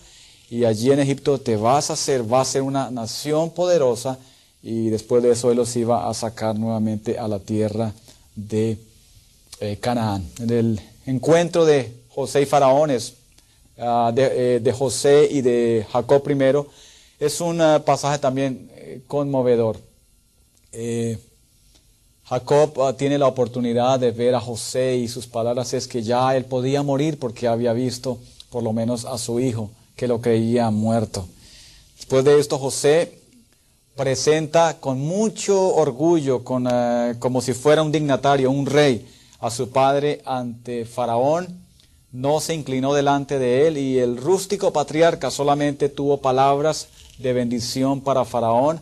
y 0.51 0.65
allí 0.65 0.91
en 0.91 1.01
Egipto 1.01 1.39
te 1.39 1.57
vas 1.57 1.91
a 1.91 1.93
hacer, 1.93 2.31
va 2.31 2.41
a 2.41 2.45
ser 2.45 2.63
una 2.63 2.91
nación 2.91 3.51
poderosa 3.51 4.19
y 4.63 4.89
después 4.89 5.23
de 5.23 5.31
eso 5.31 5.51
él 5.51 5.57
los 5.57 5.75
iba 5.77 6.09
a 6.09 6.15
sacar 6.15 6.59
nuevamente 6.59 7.19
a 7.19 7.29
la 7.29 7.39
tierra 7.39 7.93
de 8.35 8.79
eh, 9.61 9.77
Canaán. 9.81 10.27
En 10.41 10.51
el 10.51 10.81
encuentro 11.07 11.65
de 11.65 11.93
José 12.09 12.43
y 12.43 12.47
Faraones, 12.47 13.15
ah, 13.79 14.13
eh, 14.17 14.61
de, 14.63 14.73
José 14.73 15.29
y 15.31 15.43
de 15.43 15.87
Jacob 15.93 16.23
primero, 16.23 16.67
es 17.21 17.41
un 17.41 17.61
ah, 17.61 17.83
pasaje 17.85 18.19
también 18.19 18.71
eh, 18.75 19.01
conmovedor. 19.07 19.79
Jacob 22.25 22.81
ah, 22.83 22.97
tiene 22.97 23.19
la 23.19 23.27
oportunidad 23.27 24.01
de 24.01 24.11
ver 24.11 24.35
a 24.35 24.41
José 24.41 24.97
y 24.97 25.09
sus 25.09 25.27
palabras 25.27 25.75
es 25.75 25.87
que 25.87 26.03
ya 26.03 26.35
él 26.37 26.47
podía 26.47 26.83
morir 26.83 27.19
porque 27.19 27.47
había 27.47 27.73
visto 27.75 28.19
por 28.51 28.63
lo 28.63 28.73
menos 28.73 29.05
a 29.05 29.19
su 29.19 29.41
hijo 29.41 29.71
que 29.95 30.09
lo 30.09 30.21
creía 30.21 30.71
muerto. 30.71 31.29
Después 31.97 32.25
de 32.25 32.41
esto 32.41 32.59
José 32.59 33.19
presenta 33.95 34.81
con 34.81 35.01
mucho 35.01 35.75
orgullo, 35.75 36.45
con, 36.45 36.67
eh, 36.71 37.15
como 37.19 37.41
si 37.41 37.53
fuera 37.53 37.83
un 37.83 37.93
dignatario, 37.93 38.51
un 38.51 38.67
rey, 38.67 39.07
a 39.41 39.51
su 39.51 39.71
padre 39.71 40.23
ante 40.25 40.87
Faraón. 40.87 41.63
No 42.11 42.41
se 42.41 42.55
inclinó 42.55 42.95
delante 42.95 43.39
de 43.39 43.67
él 43.67 43.77
y 43.77 43.99
el 43.99 44.17
rústico 44.17 44.73
patriarca 44.73 45.31
solamente 45.31 45.89
tuvo 45.89 46.23
palabras 46.23 46.89
de 47.19 47.33
bendición 47.33 48.01
para 48.01 48.25
Faraón. 48.25 48.81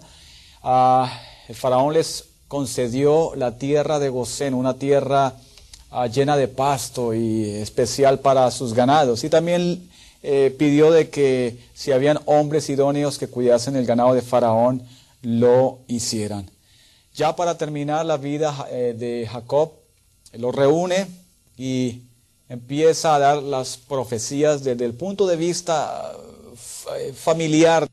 Ah, 0.62 1.10
el 1.52 1.58
Faraón 1.58 1.92
les 1.92 2.24
concedió 2.48 3.34
la 3.34 3.58
tierra 3.58 3.98
de 3.98 4.08
Gosén, 4.08 4.54
una 4.54 4.78
tierra 4.78 5.34
ah, 5.90 6.06
llena 6.06 6.38
de 6.38 6.48
pasto 6.48 7.12
y 7.12 7.44
especial 7.44 8.20
para 8.20 8.50
sus 8.50 8.72
ganados. 8.72 9.22
Y 9.22 9.28
también 9.28 9.86
eh, 10.22 10.56
pidió 10.58 10.90
de 10.90 11.10
que 11.10 11.58
si 11.74 11.92
habían 11.92 12.18
hombres 12.24 12.70
idóneos 12.70 13.18
que 13.18 13.28
cuidasen 13.28 13.76
el 13.76 13.84
ganado 13.84 14.14
de 14.14 14.22
Faraón, 14.22 14.82
lo 15.20 15.80
hicieran. 15.88 16.50
Ya 17.14 17.36
para 17.36 17.58
terminar 17.58 18.06
la 18.06 18.16
vida 18.16 18.66
eh, 18.70 18.94
de 18.98 19.28
Jacob, 19.30 19.72
lo 20.32 20.52
reúne 20.52 21.06
y 21.58 22.00
empieza 22.48 23.14
a 23.14 23.18
dar 23.18 23.42
las 23.42 23.76
profecías 23.76 24.64
desde 24.64 24.86
el 24.86 24.94
punto 24.94 25.26
de 25.26 25.36
vista 25.36 26.16
eh, 26.96 27.12
familiar, 27.12 27.86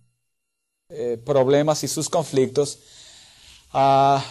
problemas 1.25 1.83
y 1.83 1.89
sus 1.89 2.07
conflictos. 2.07 2.79
Ah, 3.71 4.23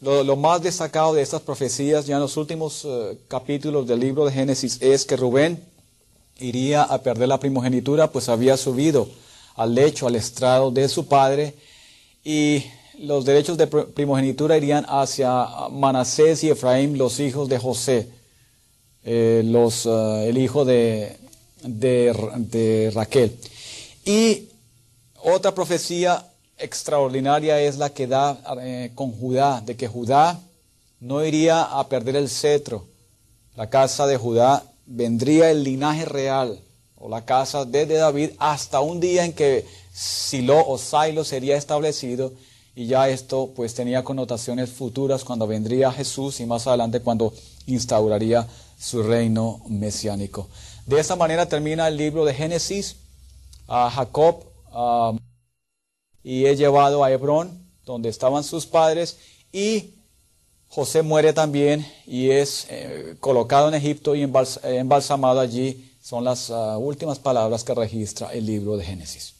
lo, 0.00 0.36
más 0.36 0.62
destacado 0.62 1.14
de 1.14 1.22
estas 1.22 1.42
profecías 1.42 2.06
ya 2.06 2.16
en 2.16 2.20
los 2.20 2.36
últimos 2.36 2.86
capítulos 3.28 3.86
del 3.86 4.00
libro 4.00 4.24
de 4.24 4.32
Génesis 4.32 4.78
es 4.80 5.04
que 5.04 5.16
Rubén 5.16 5.64
iría 6.38 6.82
a 6.82 6.98
perder 6.98 7.28
la 7.28 7.40
primogenitura, 7.40 8.10
pues 8.10 8.28
había 8.28 8.56
subido 8.56 9.08
al 9.56 9.74
lecho, 9.74 10.06
al 10.06 10.16
estrado 10.16 10.70
de 10.70 10.88
su 10.88 11.06
padre, 11.06 11.54
y 12.24 12.64
los 12.98 13.24
derechos 13.24 13.58
de 13.58 13.66
primogenitura 13.66 14.56
irían 14.56 14.84
hacia 14.88 15.46
Manasés 15.70 16.44
y 16.44 16.50
Efraín, 16.50 16.98
los 16.98 17.20
hijos 17.20 17.48
de 17.48 17.58
José, 17.58 18.08
eh, 19.04 19.42
los, 19.44 19.86
eh, 19.86 20.28
el 20.28 20.38
hijo 20.38 20.64
de, 20.64 21.16
de, 21.62 22.90
Raquel. 22.94 23.36
Y 24.04 24.48
otra 25.22 25.54
profecía 25.54 26.26
extraordinaria 26.58 27.60
es 27.60 27.78
la 27.78 27.90
que 27.90 28.06
da 28.06 28.38
eh, 28.60 28.92
con 28.94 29.12
Judá, 29.12 29.60
de 29.60 29.76
que 29.76 29.88
Judá 29.88 30.40
no 31.00 31.24
iría 31.24 31.62
a 31.62 31.88
perder 31.88 32.16
el 32.16 32.28
cetro. 32.28 32.86
La 33.56 33.70
casa 33.70 34.06
de 34.06 34.16
Judá 34.16 34.64
vendría 34.86 35.50
el 35.50 35.64
linaje 35.64 36.04
real, 36.04 36.60
o 36.96 37.08
la 37.08 37.24
casa 37.24 37.64
desde 37.64 37.94
David, 37.94 38.30
hasta 38.38 38.80
un 38.80 39.00
día 39.00 39.24
en 39.24 39.32
que 39.32 39.66
Silo 39.92 40.66
o 40.66 40.78
Silo 40.78 41.24
sería 41.24 41.56
establecido, 41.56 42.32
y 42.74 42.86
ya 42.86 43.08
esto 43.08 43.50
pues 43.54 43.74
tenía 43.74 44.02
connotaciones 44.02 44.70
futuras 44.70 45.22
cuando 45.22 45.46
vendría 45.46 45.92
Jesús 45.92 46.40
y 46.40 46.46
más 46.46 46.66
adelante 46.66 47.00
cuando 47.00 47.32
instauraría 47.66 48.46
su 48.78 49.02
reino 49.02 49.60
mesiánico. 49.68 50.48
De 50.86 50.98
esta 50.98 51.16
manera 51.16 51.46
termina 51.46 51.88
el 51.88 51.96
libro 51.96 52.24
de 52.24 52.34
Génesis. 52.34 52.96
A 53.66 53.90
Jacob 53.90 54.44
y 56.24 56.46
he 56.46 56.56
llevado 56.56 57.04
a 57.04 57.12
Hebrón, 57.12 57.62
donde 57.84 58.08
estaban 58.08 58.42
sus 58.42 58.66
padres, 58.66 59.18
y 59.52 59.94
José 60.68 61.02
muere 61.02 61.32
también 61.32 61.86
y 62.04 62.30
es 62.30 62.66
eh, 62.68 63.14
colocado 63.20 63.68
en 63.68 63.74
Egipto 63.74 64.16
y 64.16 64.22
embalsamado 64.22 65.38
allí. 65.38 65.92
Son 66.02 66.24
las 66.24 66.50
ah, 66.50 66.76
últimas 66.78 67.20
palabras 67.20 67.62
que 67.62 67.74
registra 67.74 68.32
el 68.32 68.44
libro 68.44 68.76
de 68.76 68.84
Génesis. 68.84 69.34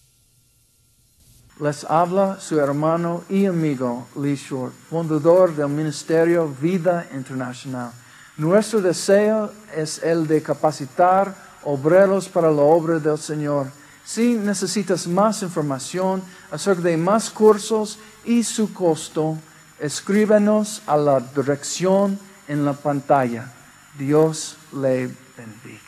Les 1.60 1.84
habla 1.84 2.38
su 2.40 2.60
hermano 2.60 3.24
y 3.28 3.46
amigo 3.46 4.06
Lee 4.20 4.36
Short, 4.36 4.72
fundador 4.90 5.54
del 5.54 5.68
Ministerio 5.68 6.48
Vida 6.60 7.08
Internacional. 7.12 7.92
Nuestro 8.36 8.80
deseo 8.80 9.52
es 9.74 10.02
el 10.02 10.26
de 10.26 10.42
capacitar 10.42 11.34
obreros 11.64 12.28
para 12.28 12.50
la 12.50 12.62
obra 12.62 12.98
del 12.98 13.18
Señor. 13.18 13.68
Si 14.04 14.34
necesitas 14.34 15.06
más 15.06 15.42
información 15.42 16.22
acerca 16.50 16.82
de 16.82 16.96
más 16.96 17.30
cursos 17.30 17.98
y 18.24 18.42
su 18.44 18.72
costo, 18.72 19.38
escríbenos 19.78 20.82
a 20.86 20.96
la 20.96 21.20
dirección 21.20 22.18
en 22.46 22.64
la 22.64 22.74
pantalla. 22.74 23.50
Dios 23.98 24.56
le 24.72 25.10
bendiga. 25.36 25.83